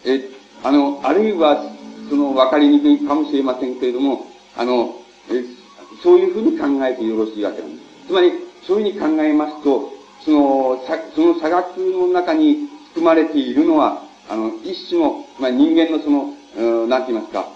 [0.05, 0.31] え、
[0.63, 1.65] あの、あるいは、
[2.11, 4.27] その、わかりにくいかもしれませんけれども、
[4.57, 4.97] あの、
[5.31, 5.45] え、
[6.03, 8.07] そういうふうに考えてよろしいわけなんです。
[8.09, 8.33] つまり、
[8.67, 9.93] そういうふうに考えますと、
[10.25, 17.47] その、さその差額の中に含まれているのは、あの、一種の、まあ、人間のその、うん、なんて言いますか、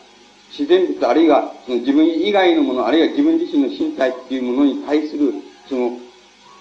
[0.51, 5.35] 自然物、あるいは、その自分以外のもの、あるいは自分自身の身体っていうものに対する、
[5.69, 5.99] その、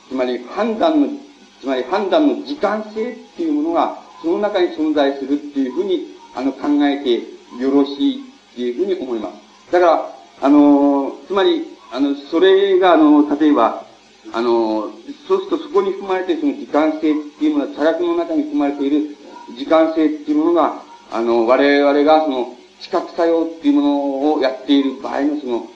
[0.10, 1.08] つまり判断の、
[1.62, 7.21] つまり判断の時間性っていうものが、その中に存在するっていうふうに、あの、考えて
[7.60, 9.30] よろしいっていうふうに思いま
[9.67, 9.71] す。
[9.71, 13.86] だから、あの、つまり、あの、それが、あの、例えば、
[14.34, 14.89] あの、
[15.28, 17.02] そうするとそこに含まれているその時間性っ
[17.39, 19.15] ていうものは、差額の中に含まれている
[19.58, 25.67] 時間性っていうものが、あの、我々がその、知覚作用っていうものをやっている場合のその、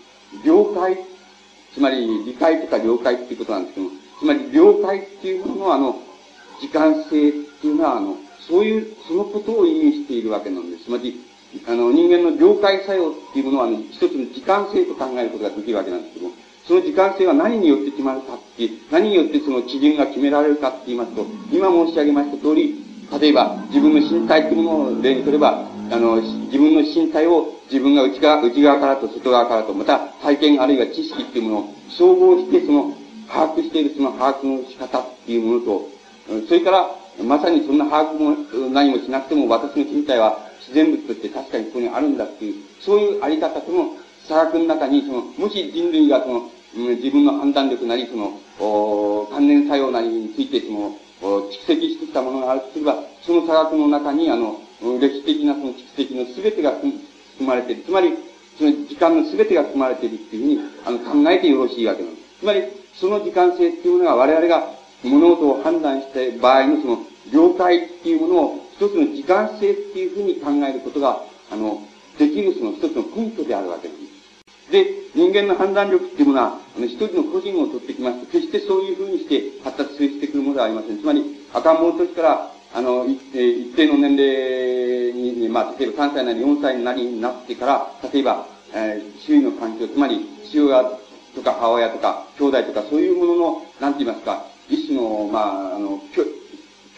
[0.45, 0.97] 了解、
[1.73, 5.95] つまり理解とか了解っていうことなんですけども、つまり了解っていうものはあの、
[6.61, 7.31] 時間性っ
[7.61, 10.85] ていうのはあの、そういう、そのことを意味しているわけなんです。
[10.85, 11.21] つまり、
[11.67, 16.33] あの、人間の了解作用っていうものは、あの、一つの時間性と考えることができるわけなんですけども、
[16.67, 22.75] その時間性は何によって決まるかっていう、何によってその基準が決められるかって言いますと、今申し上げました通り、
[23.19, 32.93] 例えば、自分の身体っていうものを例にとれば、あの、自分の身体を自分が内側、内側からと外側からと、また体験あるいは知識っていうものを総合して、その、
[33.27, 35.89] 把握しているその把握の仕方っていうものと、
[36.47, 36.89] それから、
[37.23, 43.95] まさにそんな把握も何もしなくても私の身体は自然物として確かにここにあるんだっていう、そういうあり方との
[44.27, 50.95] 差額の中に、その、もし人類がその、自分の判断力なり、その、関連作用なりについて、その、
[51.49, 56.93] 蓄積してきたものがあるとすれば、その差額の中に、あの、歴史的なその蓄積の全てが含
[57.41, 57.83] まれている。
[57.83, 58.13] つまり、
[58.57, 62.39] その時間の全てが含まれているっていうふうに、あの、考えてよろしいわけなんです。
[62.39, 62.63] つまり、
[62.95, 64.69] その時間性っていうものが我々が
[65.03, 66.97] 物事を判断した場合のその、
[67.31, 71.81] 了解っていうものを一つの時間性っていうふうに考えることが、あの、
[72.17, 74.71] できるその一つの根拠であるわけなんです。
[74.71, 80.99] で、人間の判断力っていうものは、あの、一人の個人を取ってきますと、決してそういうふうにして発達してくるものではありません。
[80.99, 90.83] つまり、赤ん坊の時から、あの、一定一定の年齢に、まあ、例えば3歳なり4歳なりになってから、例えば、えー、周囲の環境、つまり、父親
[91.35, 96.23] とか母親とか、兄弟とか、そういうものの、なんて言いますか、一種の、まあ、あの、教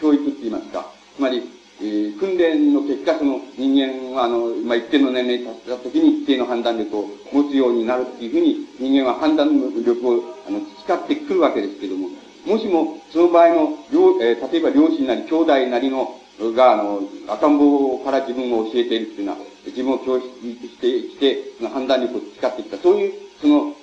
[0.00, 1.42] 教育って言いますか、つまり、
[1.80, 9.48] えー、訓練の結果、その人間は、あの、まあ、一定の年齢に達した時に一定の判断力を持つようになるっていうふうに、人間は判断
[9.82, 12.08] 力を、あの、培ってくるわけですけれども、
[12.46, 13.78] もしも、その場合の、
[14.20, 16.18] えー、例えば両親なり兄弟なりの、
[16.56, 22.78] が、あの、赤ん坊から自分を教えているっていうのは、自分を教育してきて、その判断力を培ってきた。
[22.78, 23.74] そういう、その、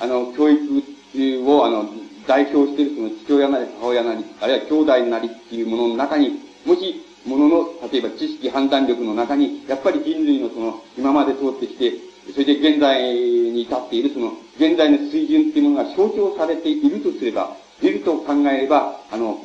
[0.00, 0.82] あの、教育
[1.46, 1.88] を、あの、
[2.26, 11.92] 代表しているその父親なり母親なり、あるいは兄弟なりっていうものの中に、もし、ものの、例えば知識、判断力の中に、やっぱり人類のその、今まで通ってきて、
[12.32, 19.38] それで現在に至っているその、現在の水準っていうものが象徴されているとすれば、いると考えれば、あの、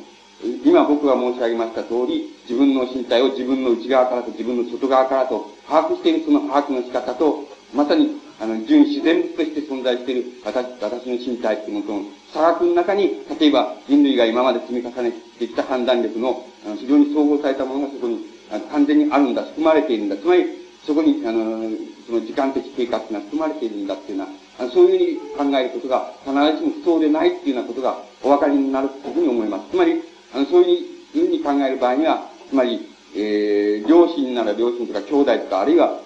[0.64, 7.44] 今僕が申し上げました通り、自分の身体を自分の内側からと自分の外側からと把握しているその把握の仕方と、
[7.74, 12.02] まさにあの、純自然として存在している私、私の身体っていうものとの
[12.34, 20.16] 差額の中に、例えば人類が今まで積み重ねてきた判断力の、あの、非常に総合されたものがそこに、あの完全にあるんだ、含まれているんだ。
[20.16, 20.44] つまり、
[20.84, 21.70] そこに、あの、
[22.06, 29.70] その時間的経過っていうのは含まれているんだっていうような、あのそういうふうに考えることが、必ずしも不当でないっていうようなことがお分かりになるというふうに思います。
[29.70, 30.02] つまり、
[30.34, 30.82] あの、そうい
[31.14, 36.00] うふうに考える場合には、つまり、えー、両親なら両親とか兄弟とか、あるいは、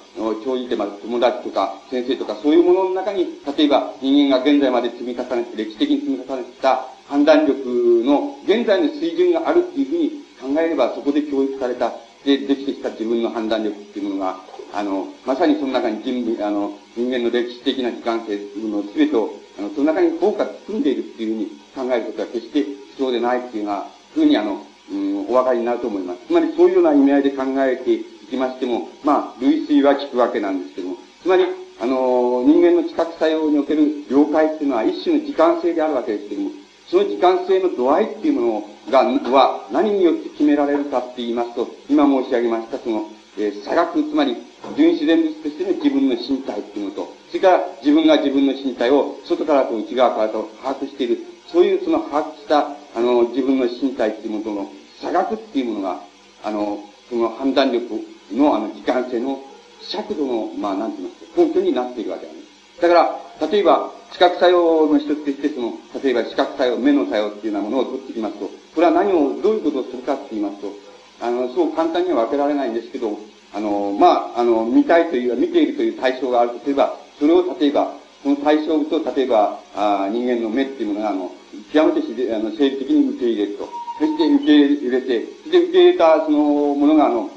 [0.45, 11.93] 長じてま友達とか先生とかそういうものの中に、例えば人間が現在まで積み重ねて、歴史的に積み重ねてきた判断力の現在の水準があるっていうふうに考えれば、そこで教育された、
[12.25, 14.37] で、できてきた自分の判断力っていうものが、
[14.73, 26.21] あの、まさにその中に人、あの、人間の歴史的な時間性っていうの全てを、あの、その中に効果含んでいるっていうふうに考えることは決して必要でないっていうようなふうに、あの、うん、お分かりになると思います。
[26.27, 31.45] つまりそういうような意味合いで考えていきましても、まあ、類推は聞くわけなんですけども、つまり、
[31.81, 36.51] あの、人間の知覚作用における了解っていうのは一種の時間性であるわけですけども、
[36.91, 43.09] その時間性の度合いっていうものが、は何によって決められるかって言いますと、今申し上げました、その、
[43.39, 44.37] えー、差額、つまり、
[44.77, 56.01] 純自然物としての自分の身体っていうのと、それから自分が自分の身体を外からと内側からと把握している、そういうその把握した、あの、自分の身体っていうものとの差額っていうものが、
[56.43, 57.87] あの、その判断力
[58.33, 59.39] のあの時間性の
[59.81, 62.83] 尺度の、まあ、なんて言いますか、根拠になっているわけなんです。
[62.83, 70.73] だから、例えば、視覚作用の一つとして、その、例えば視覚作用、目の作用っていうようなものを取ってきますと、これは何を、どういうことをするかって言いますと、
[71.21, 72.71] あの、そう簡単には分けられない。
[72.71, 72.75] ん。
[72.75, 73.19] ですけど、
[73.53, 81.31] あの、まあ、あの、見たいという、見ているという対象があるとすれば、それを例えば、その対象と、例えば、あ人間の目っていうものが、あの、
[81.73, 83.69] 極めて自然、あの、生理的に受け入れると。
[83.99, 87.31] そして受け入れて、そして受け入れたそのものが、あの、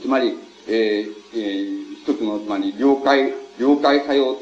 [0.00, 0.38] つまり、
[0.68, 4.36] えー、えー、一つの、つまり、了解、了解作用、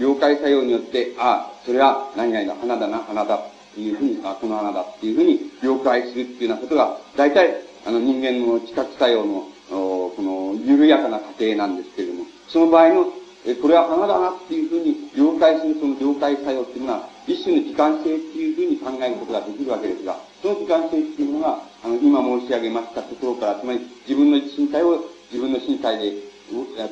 [0.00, 3.40] 了解作用によって、ああ、それは何々の花だな、花だっ
[3.74, 13.12] ていうふうに、あ、この花だっていうふうに了解するっていうようなことが、大体、あの、人間の知覚作用の、この、緩やかな過程なんですけれども、その場合の、
[13.46, 26.28] え、これは花だなっていうふうに了解するその了解作用っていうのは、一種の時間性っていうふうに考えることができるわけですが、その時間性っていうのが、あの、今申し上げましたところから、つまり自分の身体を自分の身体で、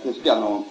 [0.03, 0.65] としてあの、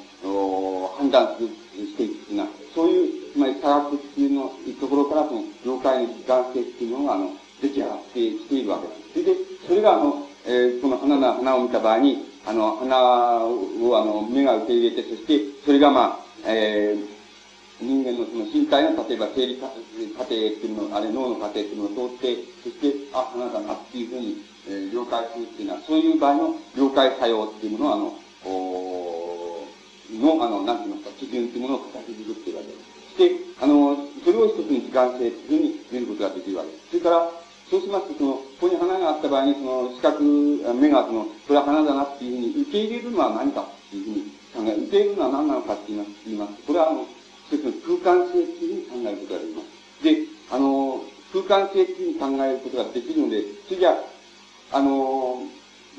[0.98, 9.02] 判断する、していくっていうのは、そういう、つまり科学っていうの、ところからその、業界の時間性っていうのが、あの、出来上がってきているわけです。
[9.14, 9.36] それで、
[9.68, 28.13] それがあの、えー、この花な、花を見た場合に、あの、花を、あの、目が受け入れて、そして、それがまあ、えー、人間のその身体の、例えば生理過程っていうの、あれ脳の過程っていうのを通って、そして、あ、花だなっていうふうに、えー、了解するっていうのは、そういう場合の了解作用っていうものを、あの、
[28.45, 29.45] お
[30.13, 33.17] の、あの、なんて言いますか、基準っていうものを形作っているわけです。
[33.17, 36.89] で、あの、それを一つの時間性っていうふうに見ることができるわけです。
[36.89, 37.30] それから、
[37.71, 40.21] そうしますと、その、ここに花があった場合に、その、視覚、
[40.78, 44.88] 目が、その、これは花だなっていうふうに受け入れるのは何かっていうふうに考える。
[44.88, 46.12] 受けるのは何なのかって言います。
[46.26, 47.06] 言いますこれは、あの、
[47.52, 50.04] 一つの空間性っていうふうに考えることができます。
[50.04, 50.18] で、
[50.52, 51.02] あの、
[51.34, 53.98] 空間性っていうふうに考えることができるので、それじゃ
[54.72, 55.44] あ、の、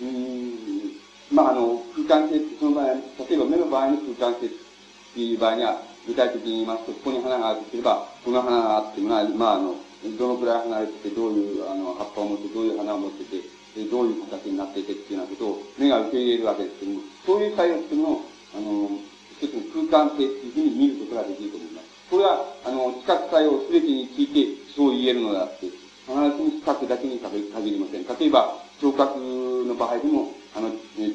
[0.00, 0.96] うん、
[1.30, 4.50] まあ、あの、空間性って、その場合、例えば目の場合の空間性っ
[5.14, 9.74] ていう場合には、具体的に言いますと、ここに花があるとすれば、この花があっていうのは、まあ、あの、
[10.18, 13.42] どのくらい離れてて、どういう、あの、葉っぱを持って、どういう花を持ってて、
[13.90, 18.22] どういう形になっていてっていうようなことを目が受け入れるわけですけども、そういう作用っていうのを、
[18.56, 18.88] あの、
[19.36, 21.86] 一つの空間性っていうふうに見ることができると思います。
[22.08, 25.66] これは、あの、知覚作用すべてについてそう言えるのであって、
[26.06, 28.06] 必ずしも視覚だけに限りません。
[28.06, 29.18] 例えば、聴覚
[29.66, 30.70] の場合でも、あの、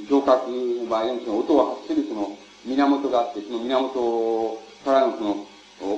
[0.10, 5.47] 聴覚の場合でも、その音を発するその源があって、その源からのその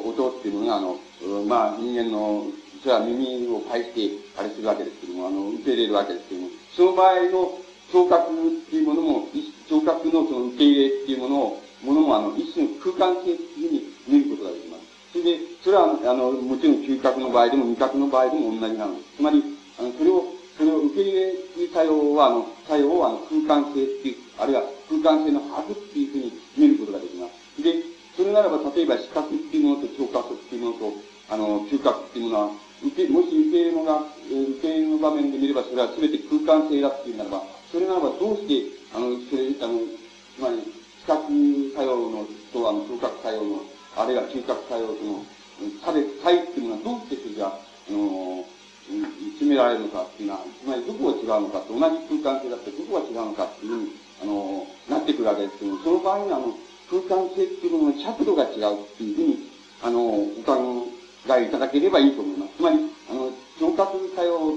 [0.07, 0.95] 音っていうのが、あの、
[1.47, 2.45] まあ、人間の、
[2.83, 7.59] それは耳を介して、あれするわけですけども、あの、受け入れるわけですけども、その場合の
[7.91, 9.27] 聴覚っていうものも、
[9.73, 14.85] 聴覚のその受け入れっていうものを、ものもあの、一種の空間性っていうふうに見ることができます。
[15.09, 19.17] それで、それは、あの、もちろん嗅覚の場合でも味覚の場合でも同じなのです。
[19.17, 19.41] つまり、
[19.79, 21.37] あの、それを、それを受け入れる
[21.73, 27.25] 作用は、あの、作用をあの、空間性っていう、あるいは空間性の把握っていうふうに見ることができま
[27.57, 27.63] す。
[27.63, 27.73] で、
[28.13, 30.93] それならば、例えば視覚っていうものと聴覚っていうものと、
[31.33, 32.51] あの、嗅覚っていうものは、
[32.85, 37.41] 受け、もし受け入れのが、受け入れの場面で見れば、それは全て空間性だっていうならば、
[37.73, 39.79] それならばどうして、あの、それ、あの、
[40.37, 40.61] つまり、
[41.01, 41.25] 視覚
[41.73, 43.65] 作用のと、あの、聴覚作用の、
[43.97, 45.25] あるいは嗅覚作用との
[45.83, 48.45] 差別、差異っていうのはどうしてそれが、あの、
[49.39, 53.89] 決められるのかっていうのは、つまりどこが違うのかと、同じ空間性だってどこが違うのかっていうふうに、
[54.21, 56.53] あの、なってくるわけですけども、その場合にあの、
[56.89, 59.49] 空間性っていうものの尺度が違うっていうふうに、
[59.81, 60.87] あの、お考
[61.39, 62.53] えいただければいいと思います。
[62.57, 62.77] つまり、
[63.09, 64.53] あの、聴覚作用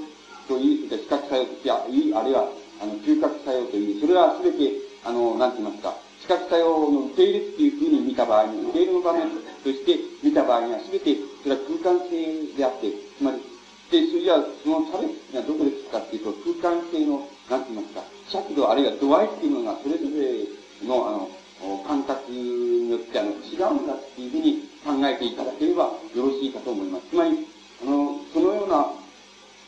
[0.48, 2.48] といい、視覚作用といい、あるいは、
[2.80, 4.72] あの、嗅覚作用といい、それはすべて、
[5.04, 9.30] あの、なんて言いますか、視覚作用の受け入れっていうふうに見た場合に、受け入れの場面
[9.62, 13.38] として見た場合には、すべて、それは空間性であって、つまり、
[13.90, 21.28] で、それじゃあ、その差別がどこでつくかっていうと、空間性の、なんて言いますか、尺度あるいは度合いっていうのが、それぞれの、あの、
[21.86, 27.06] 感覚によって、あの、違うんだっていうふうに考えていただければよろしいかと思います。
[27.10, 27.46] つまり、
[27.82, 28.76] あの、そのような、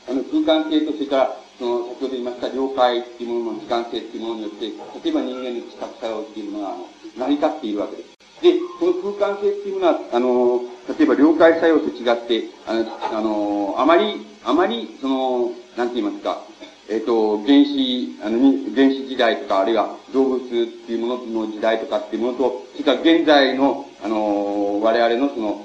[0.08, 6.86] あの、空間性と、それから、その、先ほど言いました、了解っていうものの時間性っていうものによって、例えば人間の知覚作用っていうものが、あの、
[7.18, 8.18] 成り立っているわけです。
[8.40, 10.60] で、この空間性っていうものは、あの、
[10.96, 16.38] 例えば了解作用と違って、あの、あまり、あまり、その、なんて言いますか、
[16.88, 18.38] えっ、ー、と、原始、あの、
[18.74, 25.64] 原始時代とか、あるいは動物っていうものの時代とかっていうものと、それから現在の、あの、我々のその、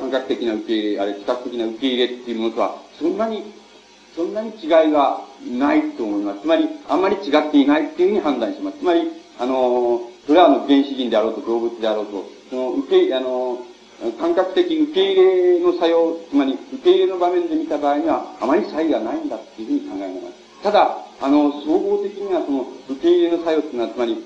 [0.00, 3.52] 感覚的な受け入れ、あれ、視覚的な受け入れっていうものとは、そんなに
[4.16, 6.40] そんなに違いがないと思います。
[6.40, 8.78] つまり、あんまり違っていないっていうふうに判断します。
[8.78, 9.02] つまり、
[9.38, 13.58] あの、それはあの、原始人であろうと動物であろうと、その、受け、あの、
[14.18, 20.62] 感覚的受け入れの作用、つまり、受け入れの場面で見た場合には、あまり差異がないんだっていうふうに考えます。
[20.62, 24.16] ただ、あの、総合的にはその、受け入れの作用っていうのは、つまり、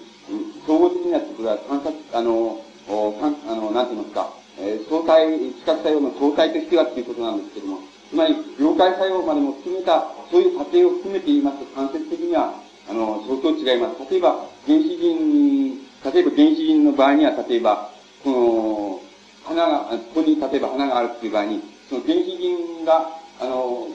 [0.66, 7.78] 総合的にはって、これは観察、あの、かんあの、なんて言いますか、えー、相対、視覚作用の相対としてはっていうことなんですけども、
[8.10, 12.54] つまり、了解作用までも含めた、そういう過程を含めて言いますと、間接的には、
[12.90, 14.10] あの、相当違います。
[14.10, 17.88] 例えば、原始人、例えば原始人の場合には、例えば、
[18.24, 19.00] この、
[19.44, 23.86] 花が、ここに例えば花があるっていう場合に、その原始人が、あの、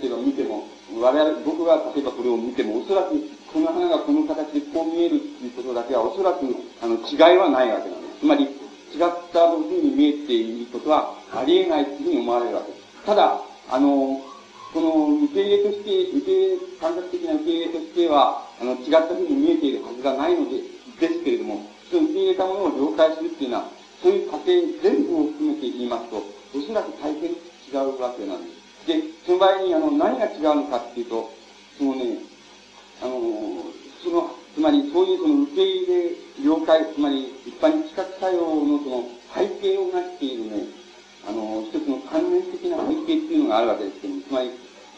[0.00, 3.18] 例えば見ても、我々、僕が例えばこれを見ても、おそらく、
[3.52, 6.46] この花がこの形でこう見えるっていうことだけは、おそらく、
[6.80, 8.20] あの、違いはないわけなんです。
[8.20, 8.50] つまり、違っ
[9.32, 12.83] たふうに見えていることは、ありえないっていうふうに思われるわけです。
[13.04, 13.40] ただ、
[13.70, 14.20] あの、
[14.72, 20.56] この受け入れとして、受け入れ、感覚的な受け入れとしては、あの、違ったふうに見えているはずがないので、
[21.00, 23.68] ですけれども、その受け入れたものを了解するっていうのは、
[24.02, 24.46] そういう過程
[24.82, 27.36] 全部を含めて言いますと、おそらく大変違
[27.84, 28.86] うわけなんです。
[28.86, 31.30] で、その場合に、あの、何が違うのかっていうと、
[31.78, 32.18] そのね、
[33.02, 33.20] あの、
[34.02, 36.10] その、つまりそういうその受け入れ、
[36.42, 40.83] 了解、つまり一般に知覚作用のその背景をなしているね、
[41.26, 44.50] あの、一つの関連的な背景っていうのがあるわけですけども、つまり、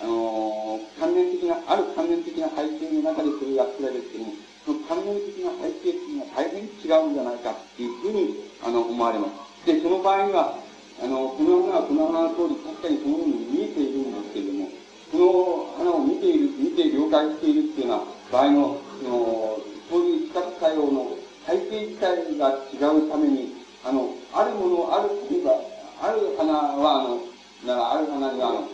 [0.03, 4.33] あの、関連的な、ある関連的な背景の中でそれが作られるけども、
[4.67, 9.29] その関連的な背景っていうのは大変違うんじゃないかっていうふうに、あの、思われま
[9.63, 9.67] す。
[9.67, 10.59] で、その場合には、
[10.99, 14.69] あの、この花はこの花の通り、確かにそのように見えているんですけれども、
[15.13, 19.59] この花を見ている、見て了解しているっていうような場合の、その、
[19.89, 21.17] そういう視覚作用の
[21.47, 23.55] 背景自体が違うために、
[23.85, 27.21] あの、あるもの、ある、例えば、ある花は、あの、
[27.65, 28.69] なある花には、あの、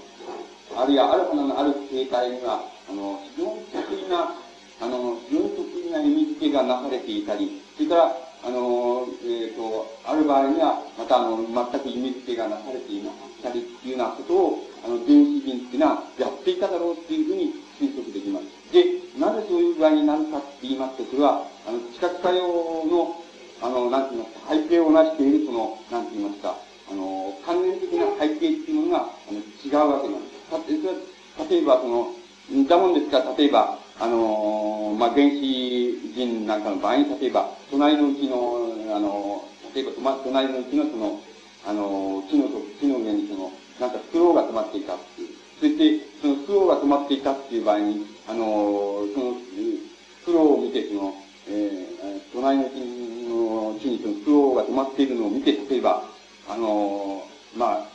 [0.83, 4.35] あるいはある花のある形態には、あの、非常に得意な、
[4.81, 18.51] あの、非常に得意な意味付けがなされていたり、それから、あの、えっ、ー、と、ある場合には、また、あの、全く意味付けがなされていなかったりっていうようなことを、あの、原始人っていうのはやっていただろうっていうふうに推測できます。
[18.73, 18.83] で、
[19.15, 22.43] なぜそういう具合になるかって言いますと、それは、あの、知覚作用
[22.91, 23.15] の、
[23.63, 26.57] あの、なんて言いますか、背景をなしている、その、なんて言いますか、
[26.93, 31.49] あの、関連的な背景っていうものが、あの、違うわけなんです。
[31.49, 32.13] 例えば、その、
[32.51, 41.21] 似たもんですから、例えば、あの、まあ、原始人なんかの場合に、例えば、隣のうちの、あの、例えば、隣のうちのその、
[41.65, 45.29] あの、木の、木の上にその、なんか、フクロウが止まっていたっていう。
[45.61, 51.15] そして、そのフクロウが止まっていたっていう場合に、あの、その、フクロウを見て、その、
[51.49, 56.12] えー、隣の木の木にそのフクロウが止まっているのを見て、例えば、
[56.49, 57.25] あの、
[57.57, 57.87] まあ、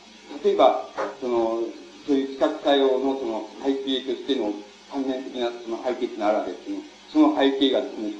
[0.44, 0.86] 例えば、
[1.20, 1.64] その、
[2.06, 4.54] そういう視覚作用のその背景としての
[4.92, 6.78] 関連的なその背景ってのあるわけですけど、
[7.12, 8.14] その背景がですね、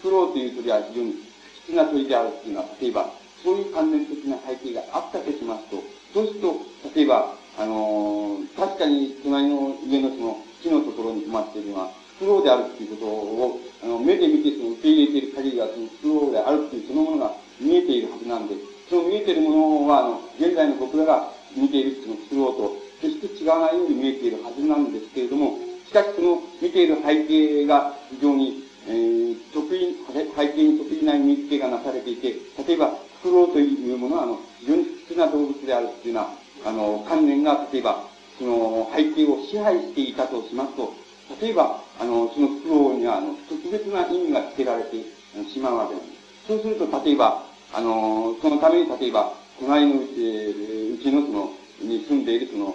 [0.00, 3.10] フローという鳥は非常に不吉な鳥であるっていうのは、例えば、
[3.44, 5.82] そういう関連的な背景があったとしますと、
[6.14, 6.56] そうすると、
[6.94, 19.50] 例えば、あのー、確かに隣の上のその木のところに止まっているのは、フローであるっていうことを、あの、目で見てその受け入れている限りは、そのフローであるっていうそのものが見えているはずなんです、その見えているも
[19.84, 29.96] のは、あの、現在の僕らが見ているそのフローと、決して違わないように見えているはずなんですけれども、しかしその見ている背景が非常に、えー、得意、
[30.36, 32.34] 背景に得意な意味付けがなされていて、
[32.66, 32.90] 例えば、
[33.22, 36.20] フクロウというものは、あの、非常に普通な動物であるっていうよ
[36.64, 38.04] うな、あの、観念が、例えば、
[38.38, 40.92] その背景を支配していたとしますと、
[41.40, 44.96] 例えば、あの、そのフクロウには、あの、特別な意味が付けられて
[45.52, 46.06] しまうわけです。
[46.48, 52.74] そうすると、例えば、あの、そのために例えば、隣のうち、うちのその、に住んでいるその、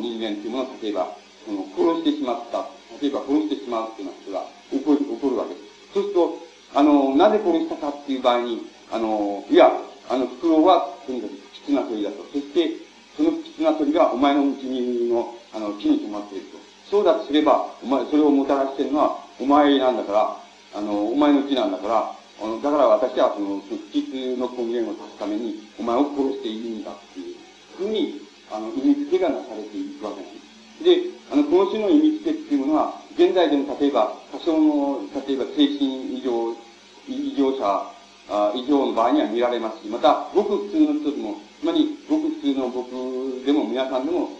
[0.00, 1.08] 人間っていうものを、例えば、
[1.44, 2.66] その、殺してしまった。
[3.00, 5.94] 例えば、殺してしまうっていうようなことが起こる、起こるわけです。
[5.94, 6.38] そうすると、
[6.74, 9.70] あの、なぜ殺したかっていう場合に、あの、いや、
[10.08, 12.24] あの、フクロウは、とにかく、キツナ鳥だと。
[12.32, 12.70] そして、
[13.16, 16.58] そのキツナ鳥がお前のうちにの、あの、木に止まっていると。
[16.90, 20.36] そうだとすれば、お前、それをもたらしているのは、お前なんだから、
[20.74, 22.12] あの、お前の木なんだから、
[22.42, 27.36] あの、だから私はその、不吉の根源を足すために、お前を殺しているんだっていう
[27.78, 28.20] ふうに、
[28.50, 30.42] あの、意味付けがなされていくわけです。
[30.82, 36.50] で、あの、この種の意味付けっていうものは、現在でも例えば、多少の、例えば精神異常、
[37.06, 37.86] 異常者、
[38.58, 42.90] 異常の場合には見られますし、また、ごく普通の人でも、つまり、ごく普通の僕
[43.46, 44.30] でも皆さんでも、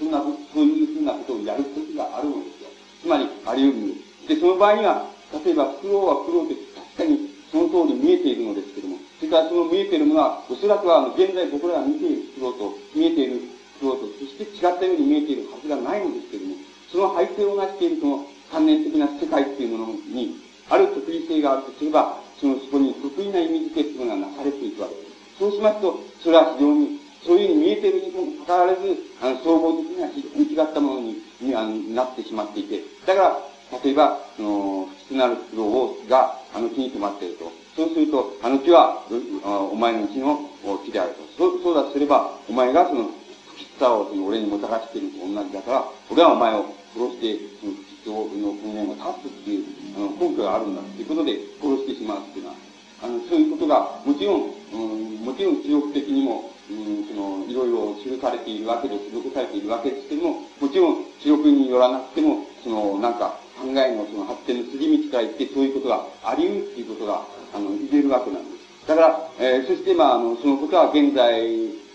[0.00, 0.26] そんな、そ
[0.60, 2.68] ういうふうなことをやる時があるのですよ。
[3.02, 4.34] つまり、あり得る。
[4.34, 5.06] で、その場合には、
[5.44, 6.56] 例えば、苦労は苦労で
[6.96, 13.40] 確かにその通り見えているのですけども、それからその見えているのは、おそらくは、あの、現在僕らが見ている苦労と、見えている
[13.80, 16.54] 苦労と、そして違ったように見えているはずがないのですけども、
[16.90, 20.36] その背景をなしているその観念的な世界っていうものに、
[20.68, 25.38] ある特異性があるとすれば、そのそこに得意な意味付けっていうのがなされていくわけです。
[25.38, 28.80] そうしますと、それは非常に、そういうふうに見えているにもかかわらず、
[29.22, 33.38] あの、総合的には非常に違ったものににあのなってしまっていて、だから、
[33.84, 37.52] 例えば、その、不吉なる苦労が、あの木に止まっていると。
[37.76, 39.04] そうすると、あの木は、
[39.44, 40.40] お前のうちの
[40.82, 41.20] 木であると。
[41.36, 43.10] そう、そうだとすれば、お前がその、
[43.52, 46.64] 不吉さを俺にもたらしていると同じだから、俺はお前を
[46.96, 49.64] 殺して、その不吉の根源を断つっていう、
[49.96, 52.56] あの、根拠があるんだっていうことで殺してしまうっていうのは、
[53.04, 54.76] あの、そういうことが、もちろん、う
[55.20, 67.22] ん、もちろん記憶的にも、うん、その、いろいろ記されているわけで、記録されているわけですけども、もちろん記録によらなくても、その、なんか、考えのその発展の筋道から言って、そういうことがあり得るっていうことが、
[67.54, 68.86] あの、言えるわけなんです。
[68.86, 71.42] だから、えー、そして、まあ、あの、そのことは現在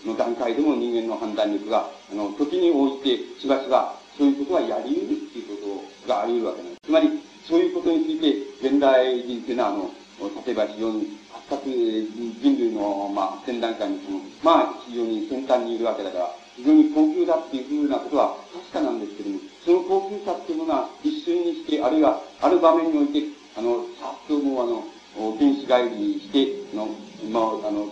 [0.04, 6.80] の段階でも人間の判断力が、あの、時に応じて、しばしば、そういうことはやり得るっていうことがあり得るわけなんです。
[6.84, 7.08] つまり、
[7.48, 9.90] そういうことについて、現代人っていうのは、あの、
[10.44, 11.70] 例えば非常に発達、
[12.42, 23.22] 人類の、まあ、発展段階にその、まあ、非常に先端にいるわけだから、非常に高級だっていうふうなことは確かなんですけども、その高級さっていうものは一瞬にして、あるいは、ある場面において、
[23.56, 26.88] あの、さっともうあの、原子返りして、の、
[27.30, 27.86] まあ、あの、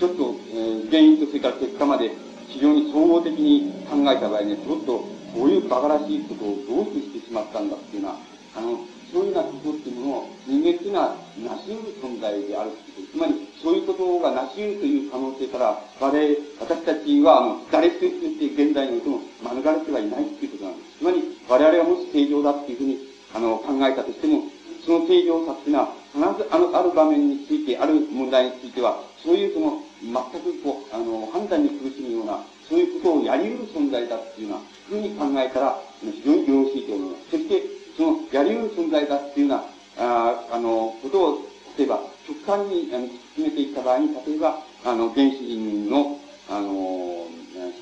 [0.00, 2.10] ちょっと、えー、原因とそれから結果まで
[2.48, 4.98] 非常に総合的に考えた場合ね、ちょっと、
[5.32, 8.16] こういう馬鹿らしいことをどうしてしてしまったんだっていうのは、
[8.56, 8.80] あの、
[9.12, 13.12] そういうようなことっていうものを人間っていうのはなし得る存在であるということ。
[13.12, 20.98] つまり、そういうことがなし得るという可能性から、我々、私たちは、あの、誰一人として現在においても免れてはいないっていうことなんです。
[20.98, 22.98] つまり、我々はもし正常だっていうふうに、
[23.34, 24.48] あの、考えたとしても、
[24.84, 37.30] その正常さっていうのは、必ずあの、ある場面について、ある問題については、そういうその、全くこう、あの、判断に苦しむような、そういうことをやり得る存在だっていうような、ふうに考えたら、非常によろしいと思います。
[37.30, 39.64] そして、その、やり得る存在だっていうような、
[39.98, 41.38] ああの、ことを、
[41.76, 46.18] 例えば、極端に、あの、進めていった場合に、例えば、あの、原始人の、
[46.48, 47.26] あの、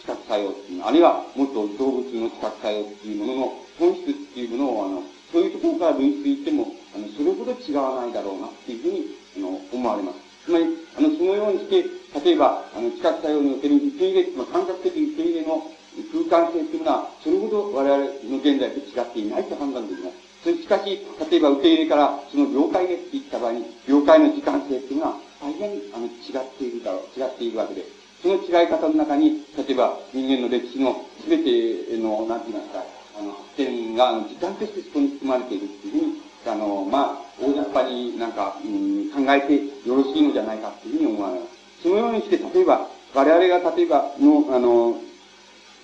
[0.00, 5.02] 視覚作用っていうの、あるいは、もっと動物の視覚作用っていうものの本質っていうものを、あの、
[5.32, 10.18] そういうところから類推しても、あの、それほど違わないだろうなっていうふうに、あの、思われます。
[10.44, 10.64] つまり、
[10.98, 11.84] あの、そのようにして、
[12.24, 15.70] 例えば、あの、知覚作用における受け入れ、まあ、感覚的受け入れの
[16.12, 20.16] 空間性っていうのは、それほど我々の現在と違っていないと判断できます。
[20.42, 27.84] それしかし、例えば受け入れからその了解へって言った場合に、了解の時間性っていうのは大変あの違っているだろう、違っているわけで。
[28.22, 32.84] その違い方の中に、例えば人間の歴史の全ての、なんて言いますか、
[33.18, 39.54] あの、発展が、あの、時間としてそこに含まれているっていうふうに、あの、まあ、大雑把になんか、うん、考えて
[39.88, 41.82] よろしいのじゃないかっていうふうに思われます。
[41.82, 44.96] そのようにして、例えば、我々が例えばの、あの、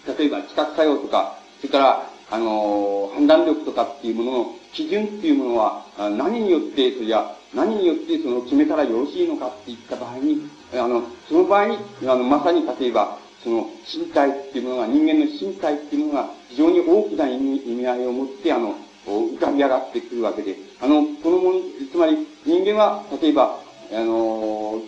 [0.06, 18.74] 例えば知覚作用とか、それから、あの、判断力とかっていうものの基準っていうものは、何によって、それゃ、何によってその決めたらよろしいのかって言った場合に、あの、その場合に、あの、まさに例えば、その身体っていうものが、人間の身体っていうものが非常に大きな意味意味合いを持って、あの、
[19.06, 23.60] 浮かび上がってくるわけで、あの、このもの、つまり人間は、例えば、
[23.92, 24.82] あの、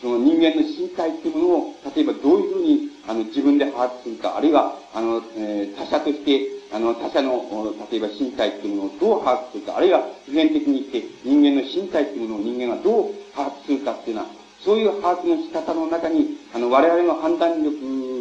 [0.00, 14.28] その人間の身体っていうものを、例えばどういうふうに、あの、自分で把握するか、あるいは、あの、えー、他者として、あの、他者の、例えば身体っていうものをどう把握するか、あるいは、普遍的に言って、人間の身体っていうものを人間がどう把握するかっていうのは、
[14.60, 17.76] そういう把握の仕方の中に、あの、我々の判断力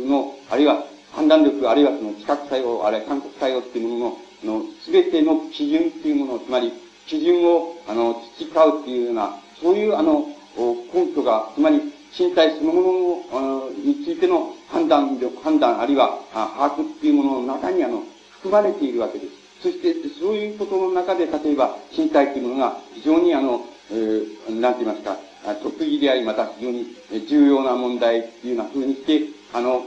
[0.07, 6.71] の、あるいは、判断力、あるいはその知覚作用、あるいは感覚作用っていうものの、あの、すべての基準っていうものを、つまり、
[7.07, 10.27] 基準を、あの、培うっていうような、そういう、あの、
[10.93, 11.81] 根拠が、つまり
[12.17, 19.31] 身体そのものについての判断力、判断、あるいは把握っていうものの中にあの、含まれているわけです。
[19.61, 25.17] そして、そういうことの中で、例えば、身体というものが非常にあの、えー、なんて言いますか、
[25.63, 26.95] 得意であり、また非常に
[27.27, 29.21] 重要な問題っていうような風にして、
[29.53, 29.81] あの、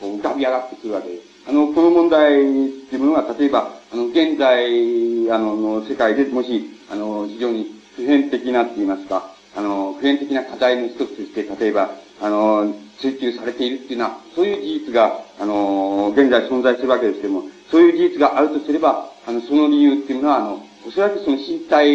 [0.00, 1.22] 浮かび上がってくるわけです。
[1.48, 2.44] あの、この問題っ
[2.88, 11.90] ていうものが、例えば、あの、現在、あの、の世界でもし、あの、非常に普遍的なって言いますか、あの、普遍的な課題の一つとして、例えば、
[12.20, 21.86] あの、追求されているっていうのは、そういう事実が、あの、現在存在するわけですけども、そういう事実があるとすれば、あの、その理由っていうのは、あの、おそらくその身体、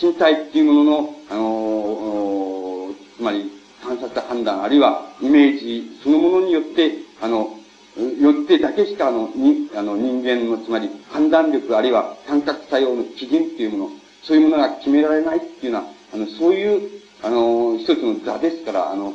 [0.00, 3.50] 身体っていうものの、あの、つまり、
[3.82, 7.58] 観察判断、あるいはイメージそのものによって、あの、
[8.20, 13.90] よってだけしか、あの、に、あの、人間の、つまり、判断力、あるいは感覚作用の基準っていうもの、
[14.22, 19.14] そういうものが決められないっていうのは、あの、そういう、あの、一つの座ですから、あの、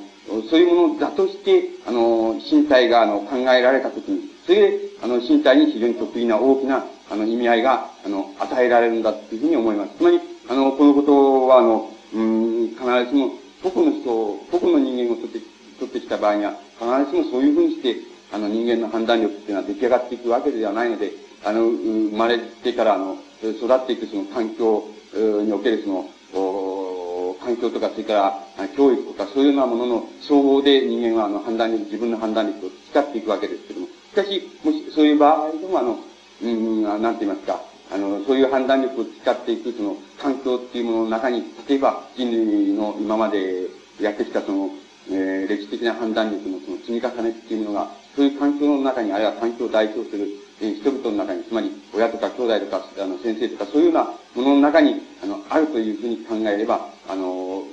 [0.50, 9.91] そういうものを座として、あの、身体が、あの、考えられたときに、それで、あの、身体に非常に得意な大きな、あの、意味合いが、あの、与えられるんだというふうに思います。
[9.98, 10.20] つまり、
[10.50, 13.32] あの、このことは、あの、うん、必ずしも、
[13.64, 15.39] 個々の人を、個々の人間を取って、
[15.80, 17.95] 取ってきた場合には、必ずしもそういうふうにして、
[18.32, 21.12] あの、人間の判断力っていうのは出来上がっていくわけではないので、
[21.45, 24.84] あの、生まれてから、あの、育っていくその環境
[25.14, 28.14] におけるその、環境とか、それか
[28.58, 36.00] ら、教育とか、そういうようなものの総合で人間は、あの、判断力、自分の判断力を培っていくわけですけども、しかし、もし、そういう場合でも、あの、
[36.42, 43.68] うん、なんて言いますか、あの、そういう判断力を培っていく、その、環境っていうものの中に、例えば、人類の今まで
[44.02, 44.70] やってきた、その、
[45.10, 50.28] えー、歴史的な判断力のその積み重ねっていうものが、そういう環境の中に、あるいは環境を代表する、
[50.60, 57.64] えー、人々の中に、つまり、親とか兄弟とか、あの、先生とか、そういうようなものの中に、あの、あるというふうに考えれば、あの、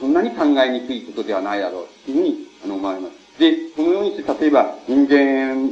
[0.00, 3.40] そんなに考えにくいことではないだろう、というふうに、あの、思われます。
[3.40, 5.70] で、このようにして、例えば、人間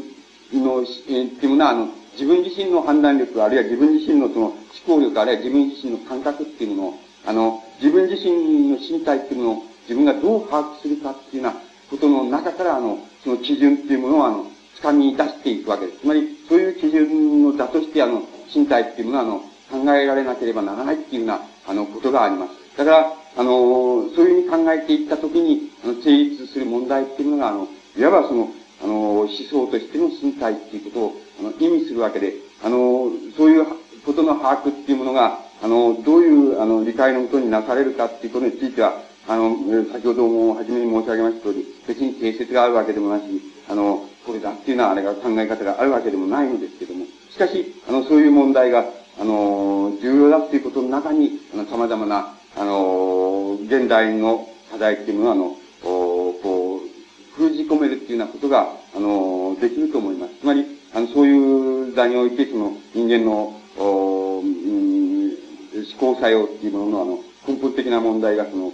[0.52, 6.94] の、えー、っていうものは、あの、自分自身の判断力、あるいは自分自身のその思考力、あるいは自分自身の感覚っていうものを、
[7.26, 14.46] あの、自分自身の身体っていうものを自分がどう把握するかっていうようなことの中から、あの、その基準っていうものを、あの、
[14.80, 16.00] 掴み出していくわけです。
[16.00, 18.22] つまり、そういう基準の座として、あの、
[18.54, 22.52] 身体っていうものは、あの、考えられなければならないっていうような、あの、ことがあります。
[22.76, 28.48] だから、あの、そういうふうに考えていったときに、あの、成立する問題っていうのが、あの、いわばその、
[28.82, 33.66] あの、思想としての身体っていうことを、あの、意味するわけで、あの、そういう
[34.04, 39.56] ことの把握っていうものが、あの、どういう、あの、理解のもとになされるかっていうことについては、あの、
[39.92, 43.24] 先ほども初めに申し上げました通り、別に定説があるわけでもなし、
[43.68, 48.84] あの、これだっていうのはあれが考え方があるわけでもないのですけども、しかし、あの、そういう問題が、
[49.18, 60.34] あの、重要だっていうことの中に、あの、様々な、あの、現代の課題っていうのは、あの、こう、封じ込めるっていうようなことが、あの、できると思います。
[60.40, 60.64] つまり、
[60.94, 68.72] あの、そういう座において、その、人間の、おうん、思考作用っていうものの、あの、根本的な問題が、その、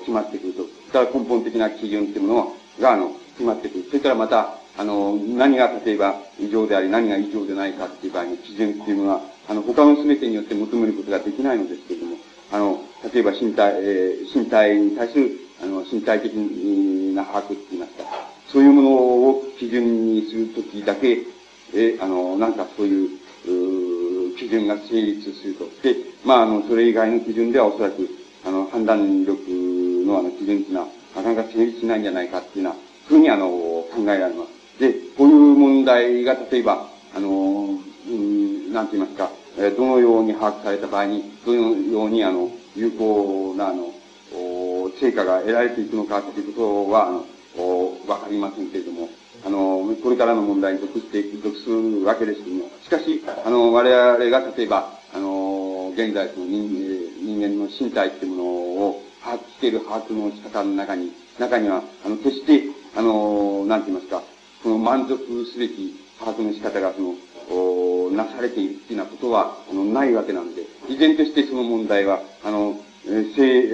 [0.00, 0.62] 決まってくると。
[0.92, 3.84] それから根本的な基準っていうものが、あの、決まってくる。
[3.88, 12.16] それからまた、あの、何が例えば異常であり、何が異常でないかっていう場合の基準っていうのは、あの、他の全てによって求めることができないのですけれども、
[12.52, 12.80] あの、
[13.12, 15.30] 例えば身体、えー、身体に対する、
[15.62, 18.04] あの、身体的な把握って言いますか、
[18.48, 21.18] そういうものを基準にするときだけ、
[21.74, 23.10] えー、あの、なんかそういう、
[23.46, 25.64] う基準が成立すると。
[25.82, 28.08] で、まあ、あの、それ以外の基準ではおそらく、
[28.44, 29.40] あの、判断力
[30.06, 30.86] のあの基準っていうのは、
[31.16, 32.76] なかなか成立しないんじゃないかっていうのは、
[33.06, 34.80] ふうにあの、考えられます。
[34.80, 43.94] で、こういう問題が例えば、あの、なんて言いますか、えどのように把握された場合に、どのようにあの、有効なあの、
[45.00, 47.24] 成果が得られていくのかということは、あの、
[48.06, 49.08] わかりませんけれども、
[49.44, 56.68] あの、これからの問題に属していく、属するわけですけども、しかし、あの、我々が例えば、あの、現在その人
[57.24, 62.64] 人間の身体っていうものを把握している把握の仕方の中に、中には、あの、決して、
[62.96, 64.22] あの、なんて言いますか、
[64.62, 65.18] その満足
[65.52, 67.14] すべき把握の仕方が、その、
[68.14, 73.70] なされているっていうようなことは、あの、ないわけなんで、依然としてその問題は、あの、えー、正、え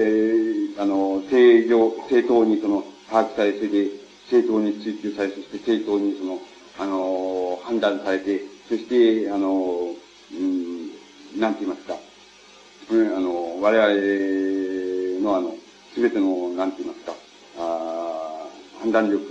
[0.76, 3.90] ー、あの、正常、正当にその、把握され、それで、
[4.30, 6.38] 正当に追求され、そして正当にその、
[6.78, 9.94] あの、判断されて、そして、あの、
[10.32, 10.90] うん、
[11.38, 11.96] なんて言いますか、
[12.90, 15.54] うん、あの、我々のあの、
[15.94, 17.12] すべての、なんて言いますか、
[17.58, 18.46] あ
[18.80, 19.22] 判断力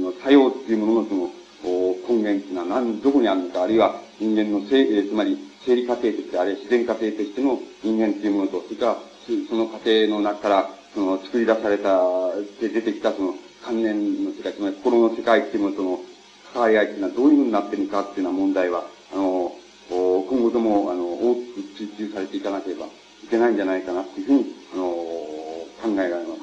[0.00, 1.30] の作用っていうもののその、
[1.64, 8.96] 根源っていうのは何、どこにあるのか、あるいは人間の生、えつまり生理過程として、あるいは自然過程としての人間っていうものと、それから
[9.48, 12.00] その過程の中から、その、作り出された、
[12.60, 13.34] で出てきたその、
[13.64, 16.00] 観念の世界、つまり心の世界っていうものとの
[16.52, 19.52] 関わり合いっていうのはどういうふうになってるのかっていうような問題は、あの、
[19.90, 22.88] 今後とも、あの、大きく追求されていかなければい
[23.28, 26.40] けないんじゃないかなっていうふうに、あの、考えられます。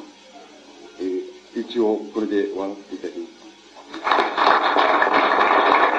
[1.00, 4.43] えー、一応、これで終わらせていただきます。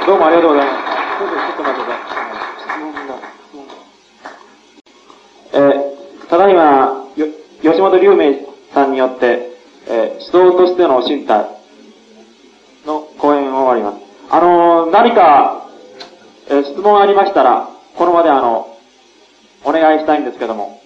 [0.07, 0.84] どうもありがとうございます。
[0.84, 2.44] ちょっと、待ってください。
[2.61, 3.00] 質問が、
[3.40, 3.72] 質問が。
[5.55, 6.61] えー、ただいま、
[7.16, 7.26] よ、
[7.62, 8.34] 吉本龍明
[8.74, 9.48] さんによって、
[9.86, 11.46] えー、指導としての身体
[12.84, 14.05] の講演を終わります。
[14.28, 15.68] あのー、何か、
[16.50, 18.76] えー、質問ありましたら、この場であの、
[19.64, 20.82] お願いしたいんですけども、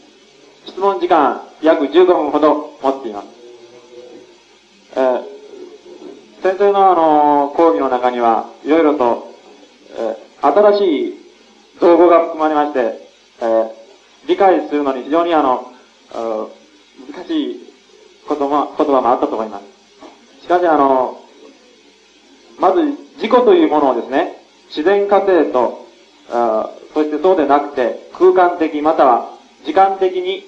[0.64, 3.26] 質問時間約15分ほど持っています。
[4.94, 5.37] えー、
[6.48, 9.34] 先生のあの、講義の中には、いろいろと、
[9.98, 11.14] えー、新しい
[11.78, 12.78] 造語が含まれまして、
[13.42, 13.70] えー、
[14.26, 15.70] 理解するのに非常にあの、
[16.10, 17.60] 難しい
[18.26, 20.42] 言葉言葉もあったと思います。
[20.42, 21.20] しかしあの、
[22.58, 22.80] まず
[23.16, 25.86] 自己というものをですね、自然過程と、
[26.30, 29.36] あそしてそうでなくて空間的または
[29.66, 30.46] 時間的に、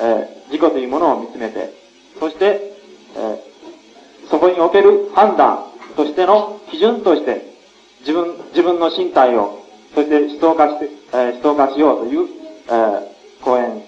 [0.00, 1.72] えー、自己というものを見つめて、
[2.20, 2.74] そして、
[3.16, 3.43] えー、
[4.30, 7.54] そこにおける判断としての基準として、
[8.00, 9.64] 自分、自分の身体を、
[9.94, 12.28] そして思想化して、えー、思想化しようという、
[12.66, 13.08] えー、
[13.42, 13.82] 講演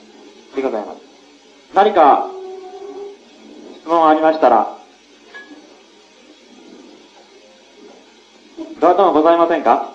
[0.54, 1.00] でございます。
[1.74, 2.30] 何か
[3.80, 4.76] 質問ありましたら、
[8.80, 9.92] どなたもございませんか？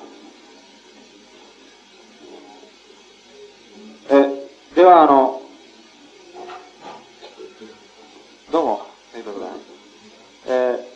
[4.10, 5.42] え、ではあの、
[8.52, 8.82] どうも。
[9.14, 9.71] ありがとうございます
[10.52, 10.91] eh,